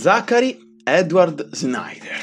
[0.00, 2.16] Zachary Edward Snyder,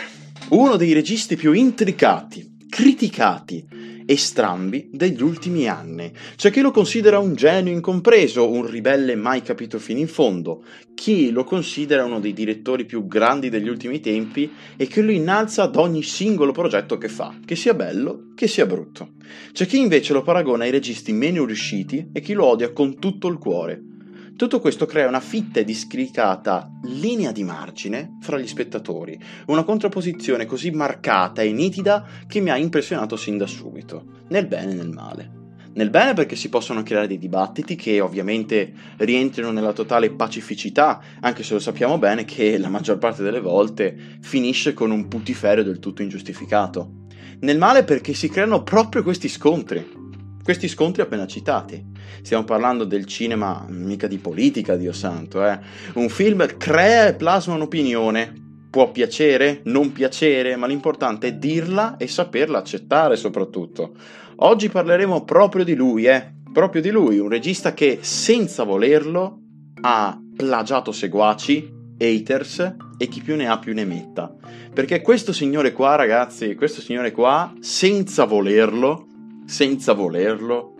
[0.49, 6.11] uno dei registi più intricati, criticati e strambi degli ultimi anni.
[6.35, 10.63] C'è chi lo considera un genio incompreso, un ribelle mai capito fino in fondo,
[10.95, 15.61] chi lo considera uno dei direttori più grandi degli ultimi tempi e che lo innalza
[15.61, 19.09] ad ogni singolo progetto che fa, che sia bello, che sia brutto.
[19.51, 23.27] C'è chi invece lo paragona ai registi meno riusciti e chi lo odia con tutto
[23.27, 23.96] il cuore.
[24.37, 30.45] Tutto questo crea una fitta e discricata linea di margine fra gli spettatori, una contrapposizione
[30.45, 34.91] così marcata e nitida che mi ha impressionato sin da subito, nel bene e nel
[34.91, 35.31] male.
[35.73, 41.41] Nel bene perché si possono creare dei dibattiti che ovviamente rientrano nella totale pacificità, anche
[41.41, 45.79] se lo sappiamo bene che la maggior parte delle volte finisce con un putiferio del
[45.79, 47.05] tutto ingiustificato.
[47.39, 50.06] Nel male perché si creano proprio questi scontri,
[50.47, 51.85] questi scontri appena citati.
[52.21, 55.59] Stiamo parlando del cinema, mica di politica, Dio santo, eh.
[55.95, 58.67] Un film crea e plasma un'opinione.
[58.69, 63.93] Può piacere, non piacere, ma l'importante è dirla e saperla accettare soprattutto.
[64.37, 66.35] Oggi parleremo proprio di lui, eh.
[66.53, 69.41] Proprio di lui, un regista che senza volerlo
[69.81, 74.33] ha plagiato seguaci, haters e chi più ne ha più ne metta.
[74.73, 79.06] Perché questo signore qua, ragazzi, questo signore qua, senza volerlo,
[79.47, 80.75] senza volerlo,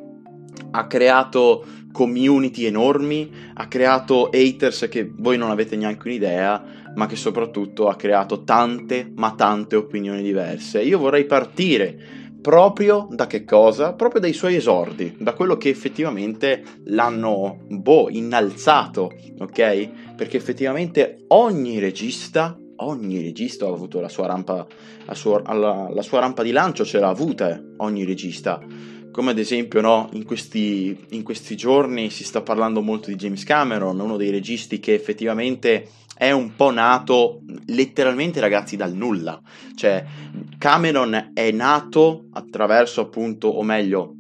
[0.72, 7.16] ha creato community enormi, ha creato haters che voi non avete neanche un'idea, ma che
[7.16, 10.82] soprattutto ha creato tante, ma tante opinioni diverse.
[10.82, 11.98] Io vorrei partire
[12.42, 13.94] proprio da che cosa?
[13.94, 20.16] Proprio dai suoi esordi, da quello che effettivamente l'hanno, boh, innalzato, ok?
[20.16, 24.66] Perché effettivamente ogni regista ogni regista ha avuto la sua rampa,
[25.06, 28.62] la sua, la, la sua rampa di lancio, ce l'ha avuta ogni regista.
[29.12, 33.44] Come ad esempio, no, in, questi, in questi giorni si sta parlando molto di James
[33.44, 39.42] Cameron, uno dei registi che effettivamente è un po' nato letteralmente, ragazzi, dal nulla.
[39.76, 40.06] Cioè,
[40.58, 44.16] Cameron è nato attraverso appunto, o meglio,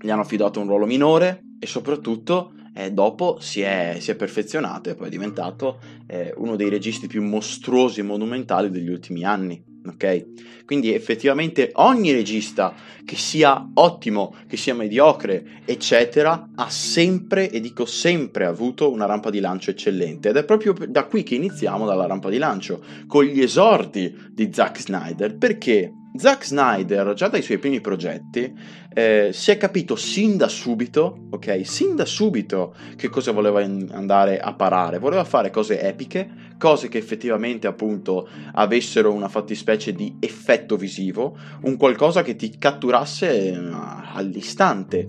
[0.00, 4.90] gli hanno affidato un ruolo minore e soprattutto e dopo si è, si è, perfezionato
[4.90, 9.62] e poi è diventato eh, uno dei registi più mostruosi e monumentali degli ultimi anni.
[9.86, 10.64] Ok?
[10.64, 12.74] Quindi effettivamente ogni regista,
[13.04, 19.30] che sia ottimo, che sia mediocre, eccetera, ha sempre, e dico sempre, avuto una rampa
[19.30, 20.30] di lancio eccellente.
[20.30, 24.50] Ed è proprio da qui che iniziamo dalla rampa di lancio, con gli esordi di
[24.52, 25.36] Zack Snyder.
[25.36, 25.92] Perché?
[26.16, 28.52] Zack Snyder, già dai suoi primi progetti,
[28.98, 31.66] eh, si è capito sin da subito, ok?
[31.66, 34.98] Sin da subito che cosa voleva in- andare a parare.
[34.98, 41.76] Voleva fare cose epiche, cose che effettivamente appunto avessero una fattispecie di effetto visivo, un
[41.76, 43.76] qualcosa che ti catturasse uh,
[44.14, 45.08] all'istante.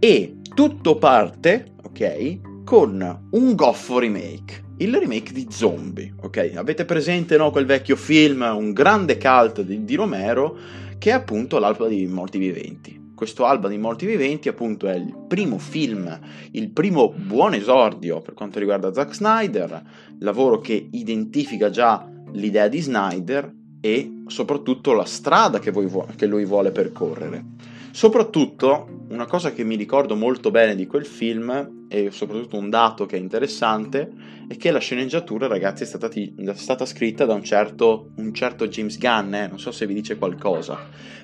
[0.00, 2.64] E tutto parte, ok?
[2.64, 6.54] Con un goffo remake il remake di Zombie, ok?
[6.56, 10.58] Avete presente no, quel vecchio film, un grande cult di, di Romero,
[10.98, 13.01] che è appunto l'Alba dei Morti Viventi.
[13.22, 16.18] Questo Alba dei Morti Viventi appunto è il primo film,
[16.50, 19.80] il primo buon esordio per quanto riguarda Zack Snyder,
[20.18, 26.44] lavoro che identifica già l'idea di Snyder e soprattutto la strada che, voi, che lui
[26.44, 27.44] vuole percorrere.
[27.92, 33.06] Soprattutto, una cosa che mi ricordo molto bene di quel film, e soprattutto un dato
[33.06, 34.10] che è interessante,
[34.48, 38.66] è che la sceneggiatura, ragazzi, è stata, è stata scritta da un certo, un certo
[38.66, 39.46] James Gunn, eh?
[39.46, 40.76] non so se vi dice qualcosa.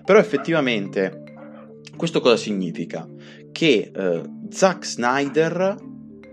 [0.04, 1.27] Però effettivamente,
[1.98, 3.06] questo cosa significa?
[3.52, 5.76] Che eh, Zack Snyder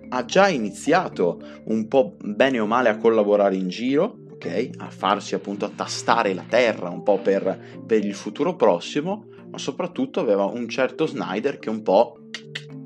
[0.07, 4.69] ha già iniziato un po' bene o male a collaborare in giro, ok?
[4.77, 9.61] A farsi appunto a tastare la terra un po' per, per il futuro prossimo ma
[9.61, 12.19] soprattutto aveva un certo Snyder che un po'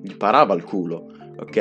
[0.03, 1.57] gli parava il culo, ok?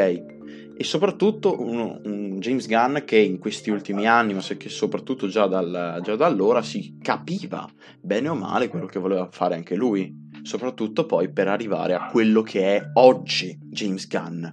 [0.80, 6.00] E soprattutto un, un James Gunn che in questi ultimi anni, ma soprattutto già, dal,
[6.02, 7.66] già da allora, si capiva
[8.00, 12.40] bene o male quello che voleva fare anche lui, soprattutto poi per arrivare a quello
[12.40, 14.46] che è oggi James Gunn,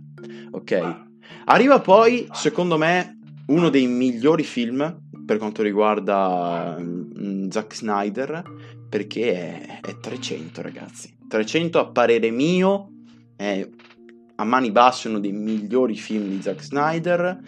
[0.52, 1.04] ok?
[1.46, 8.44] Arriva poi, secondo me, uno dei migliori film per quanto riguarda mm, Zack Snyder,
[8.90, 11.16] perché è, è 300 ragazzi.
[11.30, 12.90] 300 a parere mio
[13.38, 13.66] è
[14.36, 17.40] a mani basse uno dei migliori film di Zack Snyder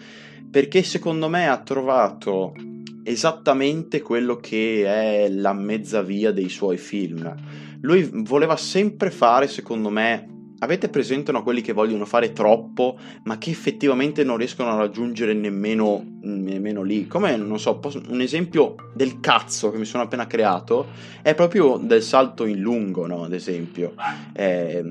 [0.50, 2.54] perché secondo me ha trovato
[3.02, 7.66] esattamente quello che è la mezza via dei suoi film.
[7.80, 13.38] Lui voleva sempre fare, secondo me, Avete presente no, quelli che vogliono fare troppo, ma
[13.38, 17.06] che effettivamente non riescono a raggiungere nemmeno, nemmeno lì?
[17.06, 17.78] Come, non so,
[18.08, 20.88] un esempio del cazzo che mi sono appena creato
[21.22, 23.22] è proprio del salto in lungo, no?
[23.22, 23.94] Ad esempio.
[24.32, 24.82] Eh,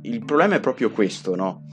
[0.00, 1.64] il problema è proprio questo, no?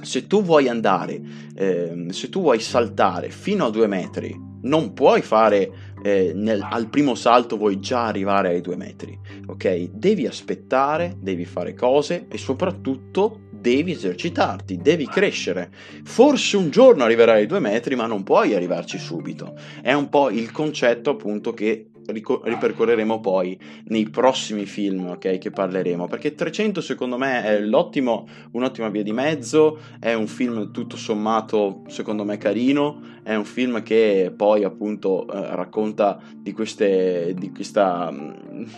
[0.00, 1.20] se tu vuoi andare,
[1.54, 6.88] eh, se tu vuoi saltare fino a due metri, non puoi fare eh, nel, al
[6.88, 9.88] primo salto vuoi già arrivare ai due metri, ok?
[9.90, 15.70] Devi aspettare, devi fare cose e soprattutto devi esercitarti, devi crescere.
[16.04, 19.54] Forse un giorno arriverai ai due metri, ma non puoi arrivarci subito.
[19.80, 26.06] È un po' il concetto appunto che ripercorreremo poi nei prossimi film okay, che parleremo.
[26.06, 29.78] Perché 300 secondo me è un'ottima via di mezzo.
[29.98, 33.12] È un film tutto sommato secondo me carino.
[33.22, 38.32] È un film che poi appunto eh, racconta di queste di questa mm,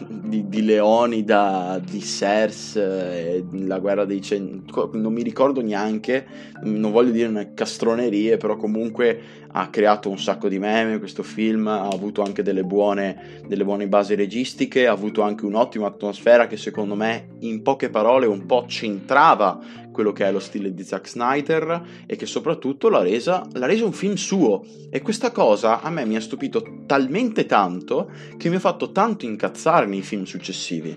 [0.08, 4.64] di, di Leonida di Sers eh, la guerra dei cen...
[4.92, 6.26] non mi ricordo neanche
[6.62, 11.88] non voglio dire castronerie però comunque ha creato un sacco di meme questo film ha
[11.88, 16.94] avuto anche delle buone delle buone basi registiche, ha avuto anche un'ottima atmosfera che secondo
[16.94, 19.58] me in poche parole un po' centrava
[19.90, 23.86] quello che è lo stile di Zack Snyder e che soprattutto l'ha resa, l'ha resa
[23.86, 28.56] un film suo e questa cosa a me mi ha stupito talmente tanto che mi
[28.56, 30.94] ha fatto tanto incazzare nei film successivi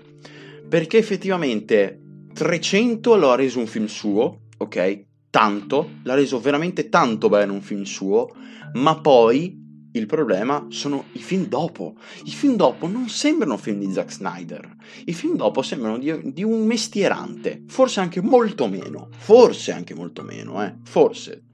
[0.68, 1.98] perché effettivamente
[2.34, 5.08] 300 lo ha reso un film suo, ok?
[5.30, 8.34] Tanto, l'ha reso veramente tanto bene un film suo,
[8.74, 9.60] ma poi
[9.92, 11.96] il problema sono i film dopo.
[12.24, 14.76] I film dopo non sembrano film di Zack Snyder.
[15.06, 17.64] I film dopo sembrano di, di un mestierante.
[17.66, 19.08] Forse anche molto meno.
[19.16, 20.76] Forse anche molto meno, eh.
[20.84, 21.46] Forse.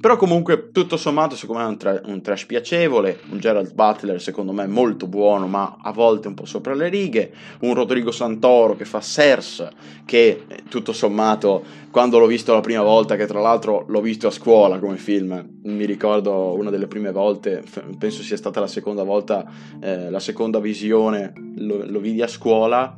[0.00, 4.20] Però comunque, tutto sommato, secondo me è un, tra- un, trash piacevole, un Gerald Butler
[4.20, 8.76] secondo me molto buono, ma a volte un po' sopra le righe, un Rodrigo Santoro
[8.76, 9.66] che fa Sers,
[10.04, 14.30] che tutto sommato, quando l'ho visto la prima volta, che tra l'altro l'ho visto a
[14.30, 17.64] scuola come film, mi ricordo una delle prime volte,
[17.98, 19.44] penso sia stata la seconda volta,
[19.80, 22.96] eh, la seconda visione, lo, lo vidi a scuola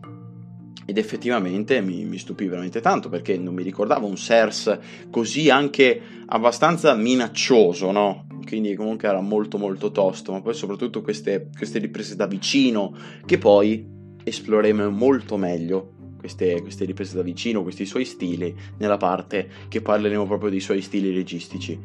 [0.91, 4.79] ed effettivamente mi, mi, stupì veramente tanto perché non mi ricordavo un SERS
[5.09, 8.27] così anche abbastanza minaccioso, no?
[8.45, 12.93] Quindi comunque era molto molto tosto, ma poi soprattutto queste, queste riprese da vicino
[13.25, 13.87] che poi
[14.25, 20.27] esploreremo molto meglio queste, queste, riprese da vicino, questi suoi stili, nella parte che parleremo
[20.27, 21.79] proprio dei suoi stili registici.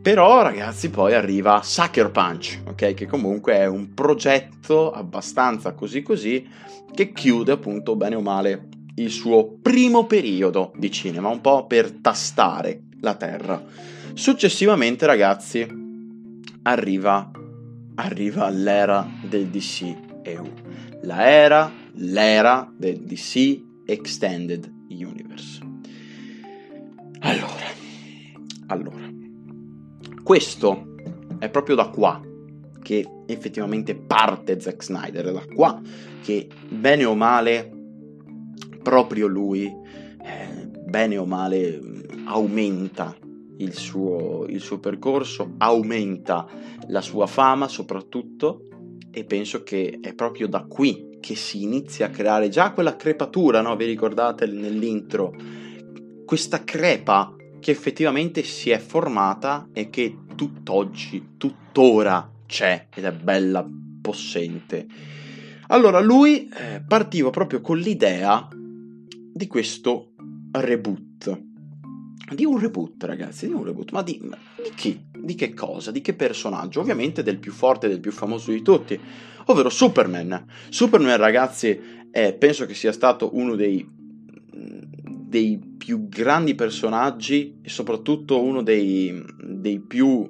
[0.00, 2.94] Però ragazzi poi arriva Sucker Punch, ok?
[2.94, 6.46] Che comunque è un progetto abbastanza così così
[6.94, 11.90] che chiude appunto bene o male il suo primo periodo di cinema, un po' per
[11.90, 13.62] tastare la terra.
[14.14, 15.66] Successivamente ragazzi
[16.62, 17.30] arriva,
[17.94, 20.52] arriva l'era del DC EU,
[21.02, 25.60] la era, l'era del DC Extended Universe.
[27.20, 27.66] Allora,
[28.66, 29.07] allora,
[30.28, 30.94] questo
[31.38, 32.20] è proprio da qua
[32.82, 35.80] che effettivamente parte Zack Snyder, è da qua
[36.22, 37.72] che bene o male
[38.82, 41.80] proprio lui, eh, bene o male,
[42.26, 43.16] aumenta
[43.56, 46.46] il suo, il suo percorso, aumenta
[46.88, 48.64] la sua fama soprattutto
[49.10, 53.62] e penso che è proprio da qui che si inizia a creare già quella crepatura,
[53.62, 53.74] no?
[53.76, 55.34] Vi ricordate nell'intro?
[56.26, 63.66] Questa crepa che effettivamente si è formata e che tutt'oggi, tuttora c'è ed è bella
[64.00, 64.86] possente.
[65.68, 70.12] Allora lui eh, partiva proprio con l'idea di questo
[70.52, 71.42] reboot.
[72.34, 75.06] Di un reboot, ragazzi, di un reboot, ma di, di chi?
[75.12, 75.90] Di che cosa?
[75.90, 76.80] Di che personaggio?
[76.80, 78.98] Ovviamente del più forte, del più famoso di tutti,
[79.46, 80.44] ovvero Superman.
[80.68, 81.78] Superman, ragazzi,
[82.10, 83.86] è, penso che sia stato uno dei,
[85.28, 90.26] dei più grandi personaggi e soprattutto uno dei, dei più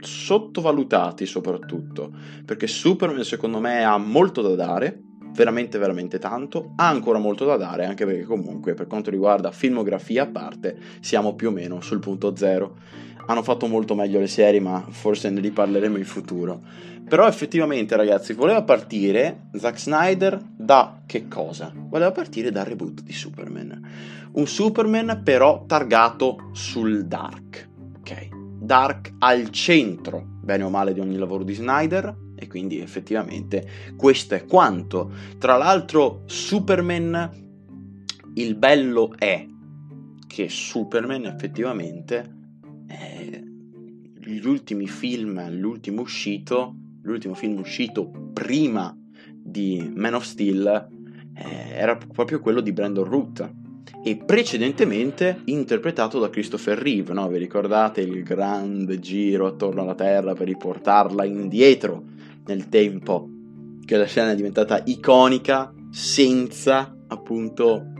[0.00, 2.12] sottovalutati soprattutto
[2.44, 7.56] perché Superman secondo me ha molto da dare veramente veramente tanto ha ancora molto da
[7.56, 12.00] dare anche perché comunque per quanto riguarda filmografia a parte siamo più o meno sul
[12.00, 12.76] punto zero
[13.28, 16.60] hanno fatto molto meglio le serie, ma forse ne riparleremo in futuro.
[17.06, 21.72] Però effettivamente, ragazzi, voleva partire Zack Snyder da che cosa?
[21.74, 23.86] Voleva partire dal reboot di Superman.
[24.32, 27.68] Un Superman però targato sul dark,
[27.98, 28.28] ok?
[28.60, 34.34] Dark al centro, bene o male, di ogni lavoro di Snyder, e quindi effettivamente questo
[34.34, 35.12] è quanto.
[35.38, 37.30] Tra l'altro, Superman,
[38.34, 39.46] il bello è
[40.26, 42.36] che Superman effettivamente
[42.86, 43.44] eh,
[44.18, 50.88] gli ultimi film, l'ultimo uscito, l'ultimo film uscito prima di Man of Steel
[51.34, 53.50] eh, era proprio quello di Brandon Root
[54.02, 57.28] e precedentemente interpretato da Christopher Reeve, no?
[57.28, 62.16] vi ricordate il grande giro attorno alla Terra per riportarla indietro
[62.48, 63.28] nel tempo,
[63.84, 67.92] che la scena è diventata iconica senza appunto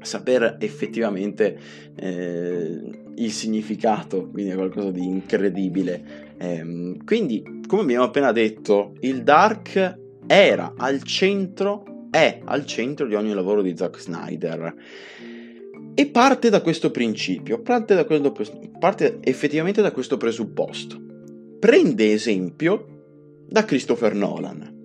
[0.00, 1.58] saper effettivamente
[1.96, 2.80] eh,
[3.14, 6.34] il significato, quindi è qualcosa di incredibile.
[6.38, 13.14] Eh, quindi, come abbiamo appena detto, il Dark era al centro, è al centro di
[13.14, 14.74] ogni lavoro di Zack Snyder.
[15.94, 18.32] E parte da questo principio, parte, da questo,
[18.78, 21.00] parte effettivamente da questo presupposto.
[21.58, 22.91] Prende esempio
[23.48, 24.80] da Christopher Nolan.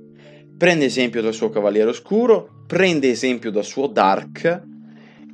[0.58, 4.64] Prende esempio dal suo Cavaliere Oscuro, prende esempio dal suo Dark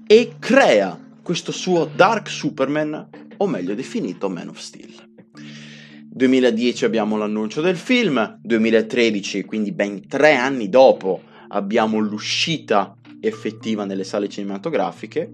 [0.06, 4.92] e crea questo suo Dark Superman, o meglio definito Man of Steel.
[6.10, 14.04] 2010 abbiamo l'annuncio del film, 2013, quindi ben tre anni dopo, abbiamo l'uscita effettiva nelle
[14.04, 15.32] sale cinematografiche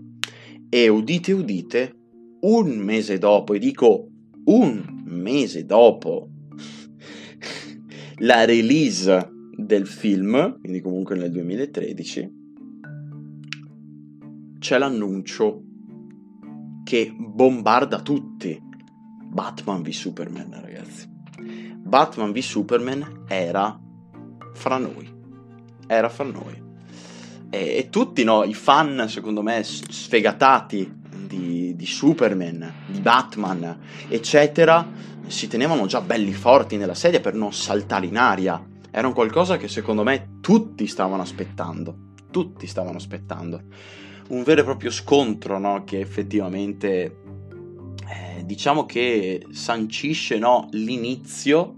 [0.69, 1.95] e udite udite,
[2.41, 4.07] un mese dopo, e dico
[4.45, 6.29] un mese dopo
[8.19, 12.37] la release del film, quindi comunque nel 2013,
[14.59, 15.63] c'è l'annuncio
[16.83, 18.67] che bombarda tutti.
[19.31, 21.07] Batman v Superman, ragazzi.
[21.77, 23.79] Batman v Superman era
[24.53, 25.07] fra noi.
[25.87, 26.61] Era fra noi.
[27.49, 30.97] E, e tutti no, i fan, secondo me, sfegatati
[31.27, 34.87] di, di Superman, di Batman, eccetera,
[35.29, 38.61] si tenevano già belli forti nella sedia per non saltare in aria.
[38.91, 42.07] Era un qualcosa che secondo me tutti stavano aspettando.
[42.31, 43.61] Tutti stavano aspettando
[44.29, 45.83] un vero e proprio scontro, no?
[45.83, 47.21] Che effettivamente
[48.07, 51.75] eh, diciamo che sancisce no, l'inizio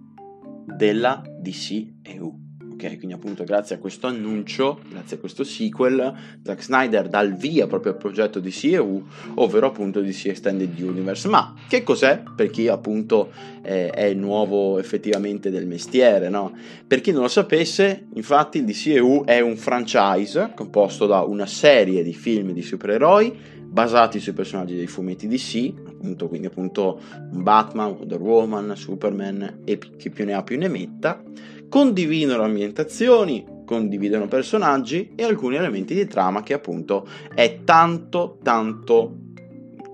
[0.65, 2.39] della DCEU
[2.81, 2.97] ok?
[2.97, 7.67] Quindi appunto grazie a questo annuncio, grazie a questo sequel, Zack Snyder dà il via
[7.67, 11.27] proprio al progetto di CEU, ovvero appunto DC Extended Universe.
[11.27, 16.55] Ma che cos'è per chi appunto eh, è nuovo effettivamente del mestiere, no?
[16.87, 22.03] Per chi non lo sapesse, infatti il DCEU è un franchise composto da una serie
[22.03, 28.19] di film di supereroi basati sui personaggi dei fumetti DC, appunto, quindi appunto Batman, Wonder
[28.19, 31.23] Woman, Superman e chi più ne ha più ne metta,
[31.71, 39.19] condividono ambientazioni, condividono personaggi e alcuni elementi di trama che appunto è tanto tanto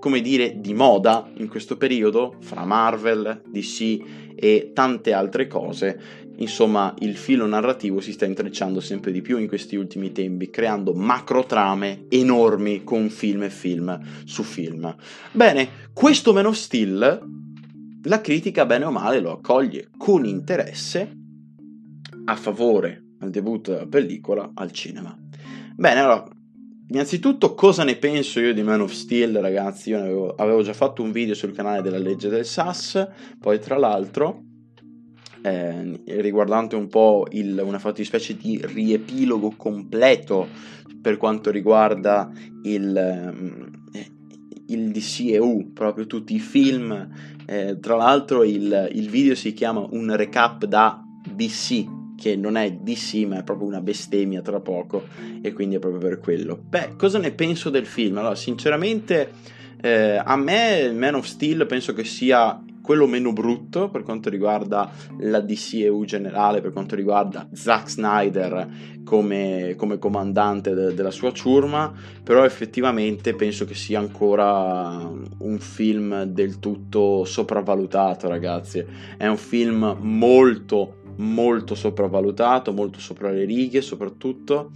[0.00, 3.98] come dire di moda in questo periodo fra Marvel, DC
[4.34, 6.00] e tante altre cose.
[6.38, 10.94] Insomma, il filo narrativo si sta intrecciando sempre di più in questi ultimi tempi, creando
[10.94, 14.96] macro trame enormi con film e film su film.
[15.30, 17.36] Bene, questo Man of Steel
[18.02, 21.26] la critica bene o male lo accoglie con interesse
[22.28, 25.16] a favore al debutto della pellicola al cinema.
[25.74, 26.28] Bene, allora,
[26.88, 29.90] innanzitutto cosa ne penso io di Man of Steel, ragazzi?
[29.90, 33.08] Io avevo, avevo già fatto un video sul canale della legge del SAS,
[33.40, 34.42] poi tra l'altro,
[35.42, 40.48] eh, riguardante un po' il, una fattispecie di riepilogo completo
[41.00, 42.30] per quanto riguarda
[42.64, 42.96] il,
[43.92, 44.10] eh,
[44.66, 47.08] il DCEU, proprio tutti i film.
[47.46, 51.02] Eh, tra l'altro il, il video si chiama un recap da
[51.34, 55.04] DC, che non è DC ma è proprio una bestemmia tra poco
[55.40, 56.58] e quindi è proprio per quello.
[56.60, 58.18] Beh, cosa ne penso del film?
[58.18, 59.30] Allora, sinceramente
[59.80, 64.90] eh, a me Man of Steel penso che sia quello meno brutto per quanto riguarda
[65.18, 68.66] la DCEU generale, per quanto riguarda Zack Snyder
[69.04, 75.06] come, come comandante de- della sua ciurma, però effettivamente penso che sia ancora
[75.38, 78.82] un film del tutto sopravvalutato, ragazzi.
[79.18, 84.70] È un film molto molto sopravvalutato, molto sopra le righe soprattutto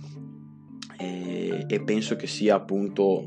[0.99, 3.25] e, e penso che sia appunto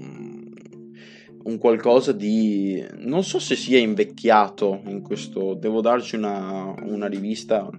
[1.45, 2.83] un qualcosa di...
[2.99, 7.69] non so se sia invecchiato in questo, devo darci una, una, rivista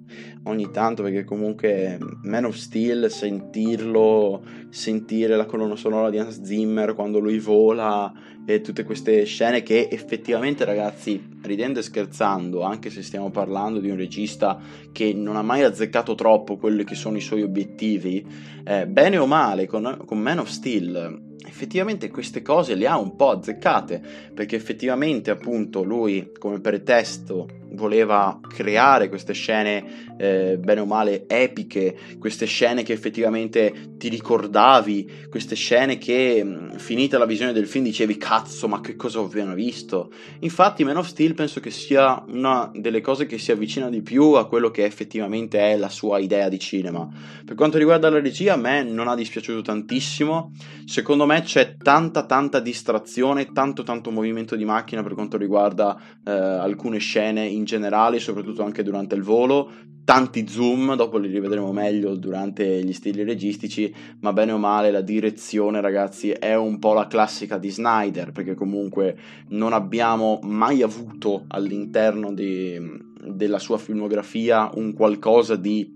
[0.44, 6.94] ogni tanto perché comunque Man of Steel, sentirlo, sentire la colonna sonora di Hans Zimmer
[6.94, 8.12] quando lui vola
[8.44, 13.90] e tutte queste scene che effettivamente ragazzi, ridendo e scherzando, anche se stiamo parlando di
[13.90, 14.60] un regista
[14.92, 18.24] che non ha mai azzeccato troppo quelli che sono i suoi obiettivi,
[18.64, 23.16] eh, bene o male con, con Man of Steel effettivamente queste cose le ha un
[23.16, 24.02] po' azzeccate,
[24.32, 31.96] perché effettivamente appunto lui come pretesto voleva creare queste scene eh, bene o male epiche,
[32.18, 37.84] queste scene che effettivamente ti ricordavi, queste scene che mh, finita la visione del film
[37.84, 40.10] dicevi cazzo ma che cosa ho appena visto.
[40.40, 44.32] Infatti Man of Steel penso che sia una delle cose che si avvicina di più
[44.32, 47.06] a quello che effettivamente è la sua idea di cinema.
[47.44, 50.52] Per quanto riguarda la regia a me non ha dispiaciuto tantissimo,
[50.86, 56.30] secondo me c'è tanta tanta distrazione, tanto tanto movimento di macchina per quanto riguarda eh,
[56.30, 59.70] alcune scene in generale, soprattutto anche durante il volo,
[60.06, 65.00] tanti zoom, dopo li rivedremo meglio durante gli stili registici, ma bene o male la
[65.02, 69.18] direzione ragazzi è un po' la classica di Snyder, perché comunque
[69.48, 72.80] non abbiamo mai avuto all'interno di,
[73.20, 75.95] della sua filmografia un qualcosa di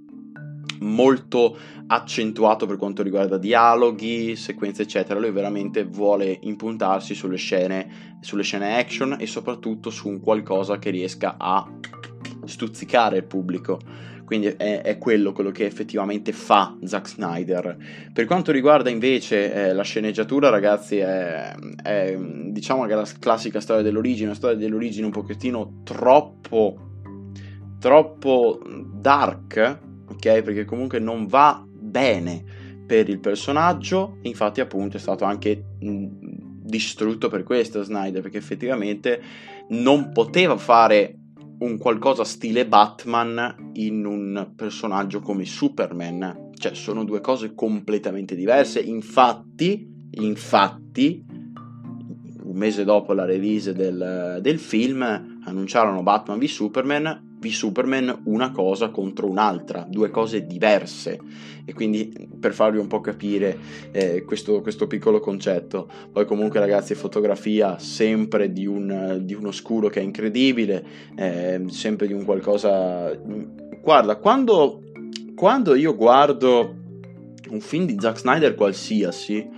[0.81, 1.57] molto
[1.87, 8.79] accentuato per quanto riguarda dialoghi, sequenze eccetera, lui veramente vuole impuntarsi sulle scene, sulle scene
[8.79, 11.67] action e soprattutto su un qualcosa che riesca a
[12.45, 13.79] stuzzicare il pubblico.
[14.25, 17.77] Quindi è, è quello, quello, che effettivamente fa Zack Snyder.
[18.13, 23.59] Per quanto riguarda invece eh, la sceneggiatura, ragazzi, è, è diciamo che è la classica
[23.59, 26.79] storia dell'origine, una storia dell'origine un pochettino troppo,
[27.81, 29.89] troppo dark,
[30.21, 30.43] ok?
[30.43, 32.45] Perché comunque non va bene
[32.87, 36.07] per il personaggio, infatti appunto è stato anche mh,
[36.63, 39.23] distrutto per questo Snyder, perché effettivamente
[39.69, 41.17] non poteva fare
[41.61, 46.51] un qualcosa stile Batman in un personaggio come Superman.
[46.55, 48.81] Cioè, sono due cose completamente diverse.
[48.81, 51.25] Infatti, infatti,
[52.43, 55.03] un mese dopo la release del, del film,
[55.45, 61.19] annunciarono Batman v Superman v Superman una cosa contro un'altra, due cose diverse.
[61.65, 63.59] E quindi per farvi un po' capire
[63.93, 65.89] eh, questo, questo, piccolo concetto.
[66.13, 70.85] Poi comunque ragazzi fotografia sempre di, un, di uno scuro che è incredibile,
[71.17, 73.19] eh, sempre di un qualcosa...
[73.83, 74.83] Guarda, quando,
[75.35, 76.77] quando io guardo
[77.49, 79.49] un film di Zack Snyder qualsiasi,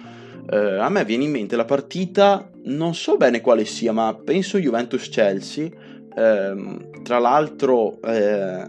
[0.51, 4.59] eh, a me viene in mente la partita, non so bene quale sia, ma penso
[4.59, 5.82] Juventus-Chelsea,
[6.17, 8.67] ehm, tra, l'altro, eh,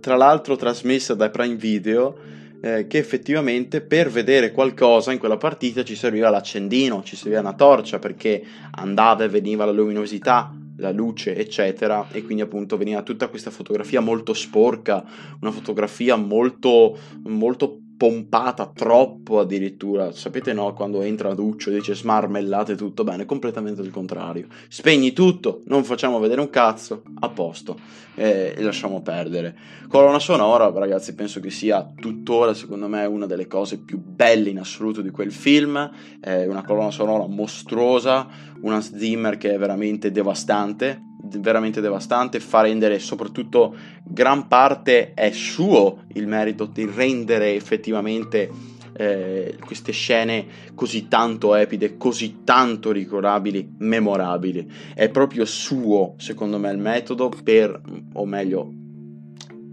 [0.00, 2.16] tra l'altro trasmessa da Prime Video,
[2.60, 7.54] eh, che effettivamente per vedere qualcosa in quella partita ci serviva l'accendino, ci serviva una
[7.54, 13.28] torcia perché andava e veniva la luminosità, la luce, eccetera, e quindi appunto veniva tutta
[13.28, 15.04] questa fotografia molto sporca,
[15.40, 20.12] una fotografia molto, molto pompata troppo addirittura.
[20.12, 24.46] Sapete no, quando entra Duccio e dice smarmellate tutto bene, completamente il contrario.
[24.68, 27.76] Spegni tutto, non facciamo vedere un cazzo, a posto
[28.14, 29.56] e, e lasciamo perdere.
[29.88, 34.60] Colonna sonora, ragazzi, penso che sia tuttora secondo me una delle cose più belle in
[34.60, 38.28] assoluto di quel film, è una colonna sonora mostruosa,
[38.60, 41.02] una Zimmer che è veramente devastante,
[41.38, 49.56] veramente devastante, fa rendere soprattutto gran parte è suo il merito di rendere effettivamente eh,
[49.64, 54.70] queste scene così tanto epide, così tanto ricordabili, memorabili.
[54.94, 57.80] È proprio suo, secondo me, il metodo per,
[58.14, 58.72] o meglio,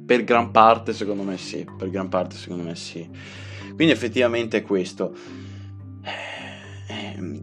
[0.06, 3.08] per gran parte, secondo me sì, per gran parte, secondo me sì.
[3.76, 5.14] Quindi effettivamente è questo.
[6.88, 7.42] Ehm,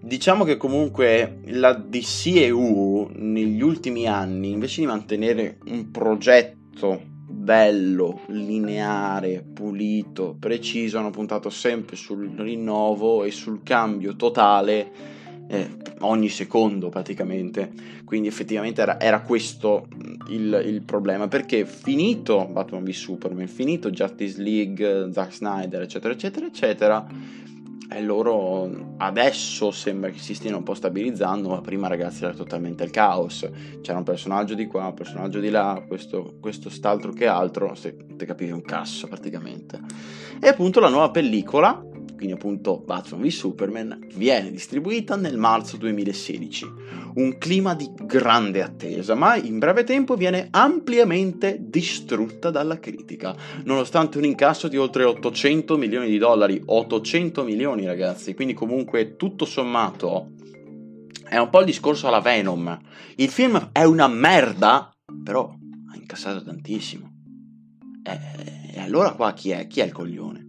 [0.00, 9.44] diciamo che comunque la DCEU negli ultimi anni, invece di mantenere un progetto bello, lineare,
[9.52, 14.92] pulito, preciso, hanno puntato sempre sul rinnovo e sul cambio totale
[15.48, 17.72] eh, ogni secondo praticamente.
[18.04, 19.88] Quindi effettivamente era, era questo
[20.28, 26.46] il, il, problema, perché finito Batman v Superman, finito Justice League, Zack Snyder, eccetera, eccetera,
[26.46, 27.06] eccetera,
[27.94, 32.82] e loro adesso sembra che si stiano un po' stabilizzando, ma prima ragazzi era totalmente
[32.82, 33.48] il caos.
[33.80, 37.96] C'era un personaggio di qua, un personaggio di là, questo, questo st'altro che altro, se
[38.16, 39.78] te capivi un cazzo praticamente.
[40.40, 41.80] E appunto la nuova pellicola
[42.84, 46.66] Batman v Superman, viene distribuita nel marzo 2016.
[47.16, 54.18] Un clima di grande attesa, ma in breve tempo viene ampiamente distrutta dalla critica, nonostante
[54.18, 60.32] un incasso di oltre 800 milioni di dollari, 800 milioni ragazzi, quindi comunque tutto sommato
[61.28, 62.78] è un po' il discorso alla Venom.
[63.16, 64.90] Il film è una merda,
[65.22, 65.48] però
[65.90, 67.12] ha incassato tantissimo.
[68.04, 69.66] E, e allora qua chi è?
[69.66, 70.43] Chi è il coglione?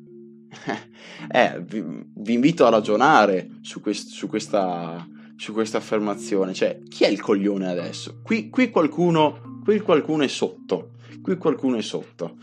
[1.32, 6.54] eh, vi, vi, invito a ragionare su, quest, su, questa, su, questa, affermazione.
[6.54, 8.20] Cioè, chi è il coglione adesso?
[8.24, 10.92] Qui, qui, qualcuno, qui qualcuno è sotto.
[11.22, 12.38] Qui qualcuno è sotto.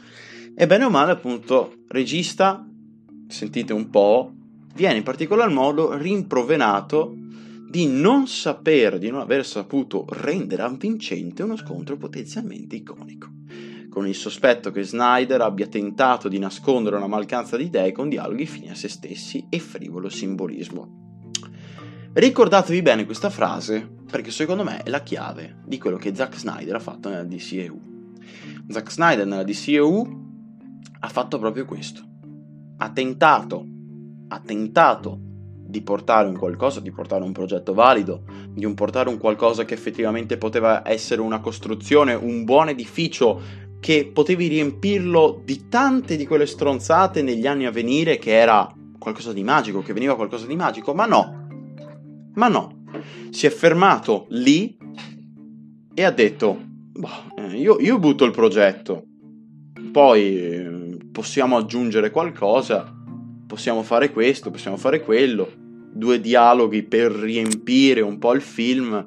[0.54, 2.66] E bene o male, appunto, regista,
[3.28, 4.32] sentite un po',
[4.74, 7.14] viene in particolar modo rimprovenato
[7.68, 13.30] di non saper, di non aver saputo rendere avvincente uno scontro potenzialmente iconico
[13.92, 18.46] con il sospetto che Snyder abbia tentato di nascondere una mancanza di idee con dialoghi
[18.46, 21.20] fini a se stessi e frivolo simbolismo.
[22.14, 26.76] Ricordatevi bene questa frase perché secondo me è la chiave di quello che Zack Snyder
[26.76, 27.80] ha fatto nella DCEU.
[28.68, 30.20] Zack Snyder nella DCEU
[31.00, 32.02] ha fatto proprio questo.
[32.78, 33.66] Ha tentato,
[34.28, 35.20] ha tentato
[35.66, 38.24] di portare un qualcosa, di portare un progetto valido,
[38.54, 44.08] di un portare un qualcosa che effettivamente poteva essere una costruzione, un buon edificio che
[44.12, 49.42] potevi riempirlo di tante di quelle stronzate negli anni a venire che era qualcosa di
[49.42, 51.48] magico, che veniva qualcosa di magico, ma no.
[52.34, 52.84] Ma no.
[53.30, 54.78] Si è fermato lì
[55.92, 57.08] e ha detto, boh,
[57.54, 59.04] io, io butto il progetto,
[59.90, 62.88] poi eh, possiamo aggiungere qualcosa,
[63.48, 65.50] possiamo fare questo, possiamo fare quello,
[65.92, 69.04] due dialoghi per riempire un po' il film,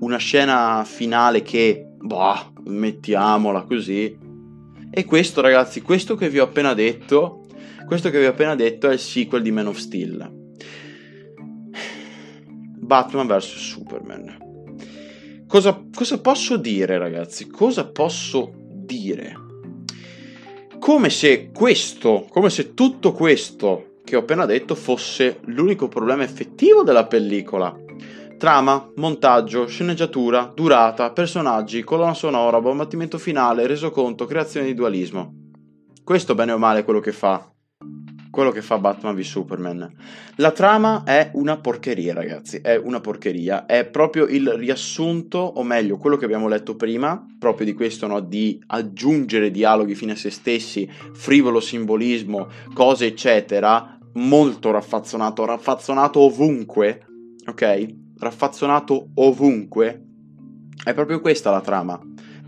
[0.00, 4.16] una scena finale che, boh, mettiamola così.
[4.90, 7.46] E questo ragazzi, questo che vi ho appena detto,
[7.86, 10.32] questo che vi ho appena detto è il sequel di Man of Steel.
[12.78, 14.44] Batman vs Superman.
[15.46, 17.48] Cosa, cosa posso dire ragazzi?
[17.48, 19.44] Cosa posso dire?
[20.86, 26.84] come se questo, come se tutto questo che ho appena detto fosse l'unico problema effettivo
[26.84, 27.76] della pellicola.
[28.38, 35.32] Trama, montaggio, sceneggiatura, durata, personaggi, colonna sonora, combattimento finale, resoconto, creazione di dualismo.
[36.04, 37.50] Questo bene o male è quello che fa
[38.36, 39.90] quello che fa Batman v Superman.
[40.36, 45.96] La trama è una porcheria, ragazzi, è una porcheria, è proprio il riassunto, o meglio,
[45.96, 48.20] quello che abbiamo letto prima, proprio di questo, no?
[48.20, 57.06] di aggiungere dialoghi fine a se stessi, frivolo simbolismo, cose eccetera, molto raffazzonato, raffazzonato ovunque,
[57.46, 58.04] ok?
[58.18, 60.04] Raffazzonato ovunque.
[60.82, 62.00] È proprio questa la trama.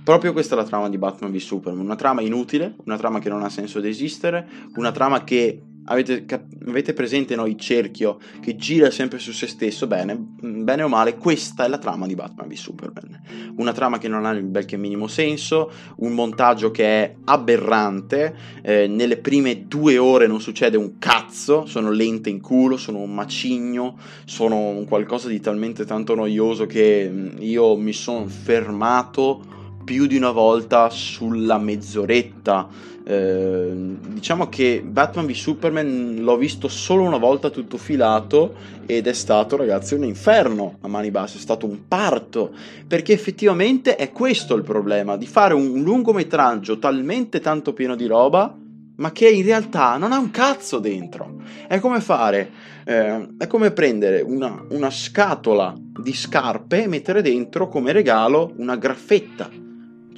[0.03, 3.29] Proprio questa è la trama di Batman v Superman, una trama inutile, una trama che
[3.29, 8.19] non ha senso di esistere, una trama che Avete, cap- avete, presente no, il cerchio
[8.41, 9.87] che gira sempre su se stesso?
[9.87, 13.23] Bene, bene o male, questa è la trama di Batman v Superman.
[13.57, 18.35] Una trama che non ha il bel che minimo senso, un montaggio che è aberrante,
[18.63, 23.15] eh, nelle prime due ore non succede un cazzo, sono lente in culo, sono un
[23.15, 23.97] macigno,
[24.27, 29.57] sono un qualcosa di talmente tanto noioso che io mi sono fermato
[29.89, 32.69] più di una volta sulla mezz'oretta.
[33.11, 33.71] Eh,
[34.07, 39.57] diciamo che Batman v Superman l'ho visto solo una volta tutto filato ed è stato,
[39.57, 42.53] ragazzi, un inferno a mani basse, è stato un parto,
[42.87, 48.55] perché effettivamente è questo il problema, di fare un lungometraggio talmente tanto pieno di roba
[48.97, 51.41] ma che in realtà non ha un cazzo dentro.
[51.67, 52.51] È come fare,
[52.85, 58.77] eh, è come prendere una, una scatola di scarpe e mettere dentro come regalo una
[58.77, 59.49] graffetta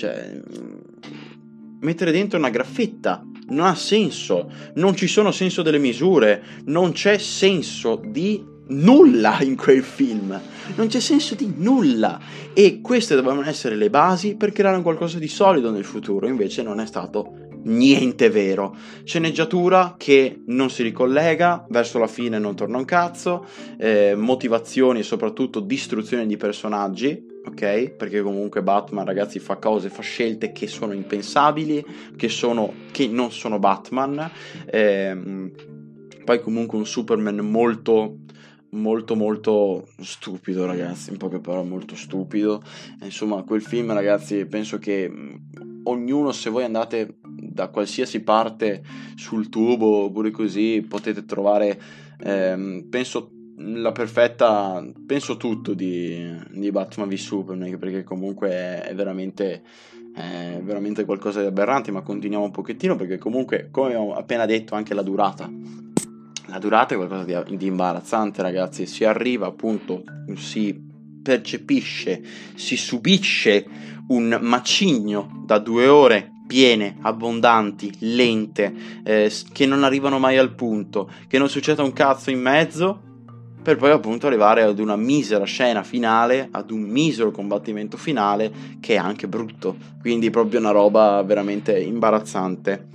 [0.01, 0.41] cioè,
[1.81, 7.19] mettere dentro una graffetta non ha senso, non ci sono senso delle misure, non c'è
[7.19, 10.41] senso di nulla in quel film,
[10.77, 12.21] non c'è senso di nulla.
[12.53, 16.81] E queste dovevano essere le basi per creare qualcosa di solido nel futuro, invece non
[16.81, 18.75] è stato niente vero.
[19.05, 23.47] Sceneggiatura che non si ricollega, verso la fine non torna un cazzo,
[23.79, 27.91] eh, motivazioni e soprattutto distruzione di personaggi, ok?
[27.91, 31.85] Perché comunque Batman, ragazzi, fa cose, fa scelte che sono impensabili,
[32.17, 34.31] che, sono, che non sono Batman.
[34.67, 35.51] Eh,
[36.25, 38.19] poi comunque un Superman molto
[38.73, 42.63] molto molto stupido ragazzi in poche parole molto stupido
[43.03, 45.11] insomma quel film ragazzi penso che
[45.85, 48.83] ognuno se voi andate da qualsiasi parte
[49.17, 51.81] sul tubo oppure così potete trovare
[52.23, 59.63] ehm, penso la perfetta penso tutto di, di Batman v Superman perché comunque è veramente
[60.15, 64.75] è veramente qualcosa di aberrante ma continuiamo un pochettino perché comunque come ho appena detto
[64.75, 65.51] anche la durata.
[66.47, 68.87] La durata è qualcosa di, di imbarazzante ragazzi.
[68.87, 70.03] Si arriva appunto
[70.35, 70.89] si
[71.23, 72.23] percepisce
[72.55, 73.65] si subisce
[74.09, 81.09] un macigno da due ore piene, abbondanti, lente, eh, che non arrivano mai al punto,
[81.29, 83.10] che non succeda un cazzo in mezzo,
[83.63, 88.95] per poi appunto arrivare ad una misera scena finale, ad un misero combattimento finale che
[88.95, 92.87] è anche brutto, quindi proprio una roba veramente imbarazzante.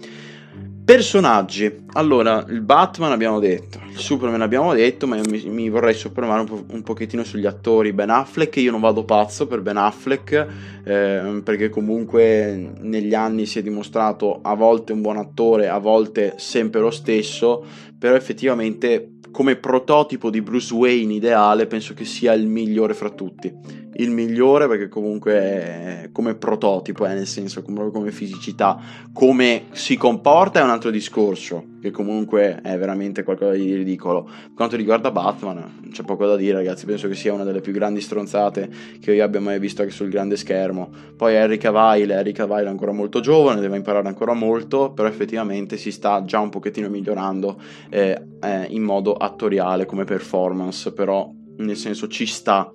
[0.85, 1.83] Personaggi.
[1.93, 6.41] Allora, il Batman abbiamo detto, il Superman abbiamo detto, ma io mi, mi vorrei soffermare
[6.41, 7.91] un, po- un, pochettino sugli attori.
[7.91, 10.47] Ben Affleck, io non vado pazzo per Ben Affleck,
[10.83, 16.35] eh, perché comunque negli anni si è dimostrato a volte un buon attore, a volte
[16.37, 17.65] sempre lo stesso,
[17.97, 23.51] però effettivamente come prototipo di Bruce Wayne ideale penso che sia il migliore fra tutti.
[23.97, 28.77] Il migliore perché comunque è come prototipo, eh, nel senso come, come fisicità,
[29.13, 34.23] come si comporta è un altro discorso, che comunque è veramente qualcosa di ridicolo.
[34.23, 36.85] Per quanto riguarda Batman, c'è poco da dire, ragazzi.
[36.85, 40.09] Penso che sia una delle più grandi stronzate che io abbia mai visto anche sul
[40.09, 40.89] grande schermo.
[41.15, 45.77] Poi Harry Cavill, Harry Cavill è ancora molto giovane, deve imparare ancora molto, però effettivamente
[45.77, 51.77] si sta già un pochettino migliorando eh, eh, in modo attoriale come performance, però nel
[51.77, 52.69] senso ci sta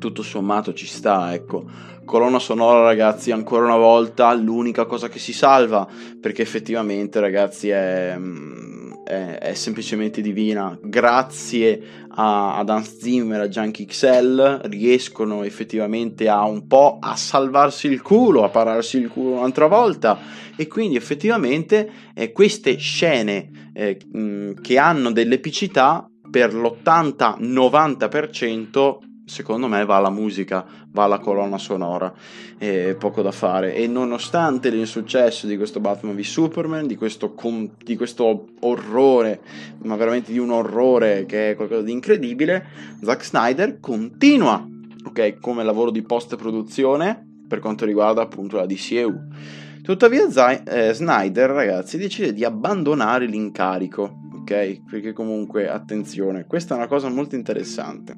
[0.00, 1.64] tutto sommato ci sta, ecco.
[2.04, 5.86] Colonna sonora, ragazzi, ancora una volta l'unica cosa che si salva,
[6.20, 8.18] perché effettivamente, ragazzi, è,
[9.04, 10.76] è, è semplicemente divina.
[10.82, 17.86] Grazie a, ad Hans Zimmer, a Junkie XL, riescono effettivamente a un po' a salvarsi
[17.86, 20.18] il culo, a pararsi il culo un'altra volta.
[20.56, 29.84] E quindi effettivamente eh, queste scene eh, mh, che hanno dell'epicità per l'80-90% secondo me
[29.84, 32.12] va alla musica, va alla colonna sonora,
[32.58, 33.74] e poco da fare.
[33.74, 39.40] E nonostante l'insuccesso di questo Batman v Superman, di questo, com- di questo orrore,
[39.82, 42.66] ma veramente di un orrore che è qualcosa di incredibile,
[43.02, 44.66] Zack Snyder continua,
[45.04, 49.14] ok, come lavoro di post-produzione per quanto riguarda appunto la DCEU.
[49.82, 54.19] Tuttavia Z- eh, Snyder, ragazzi, decide di abbandonare l'incarico
[54.50, 54.82] ok?
[54.90, 58.16] Perché comunque, attenzione, questa è una cosa molto interessante.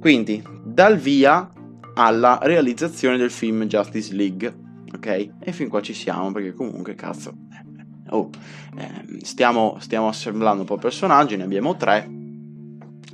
[0.00, 1.52] Quindi, dal via
[1.94, 4.56] alla realizzazione del film Justice League,
[4.94, 5.28] ok?
[5.40, 8.30] E fin qua ci siamo perché comunque, cazzo, eh, oh,
[8.78, 12.08] eh, stiamo, stiamo assemblando un po' personaggi, ne abbiamo tre.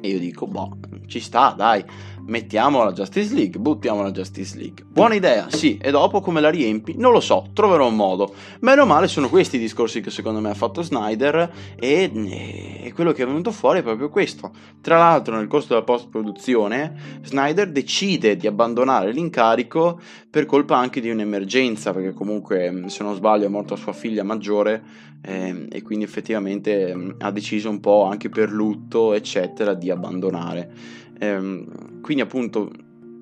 [0.00, 1.84] E io dico, boh, ci sta, dai
[2.26, 4.84] mettiamo la Justice League, buttiamo la Justice League.
[4.86, 6.94] Buona idea, sì, e dopo come la riempi?
[6.96, 8.34] Non lo so, troverò un modo.
[8.60, 13.12] Meno male sono questi i discorsi che secondo me ha fatto Snyder e, e quello
[13.12, 14.52] che è venuto fuori è proprio questo.
[14.80, 21.10] Tra l'altro nel corso della post-produzione Snyder decide di abbandonare l'incarico per colpa anche di
[21.10, 24.82] un'emergenza, perché comunque se non sbaglio è morta sua figlia maggiore
[25.22, 30.70] eh, e quindi effettivamente ha deciso un po' anche per lutto eccetera di abbandonare.
[31.18, 32.70] Ehm, quindi appunto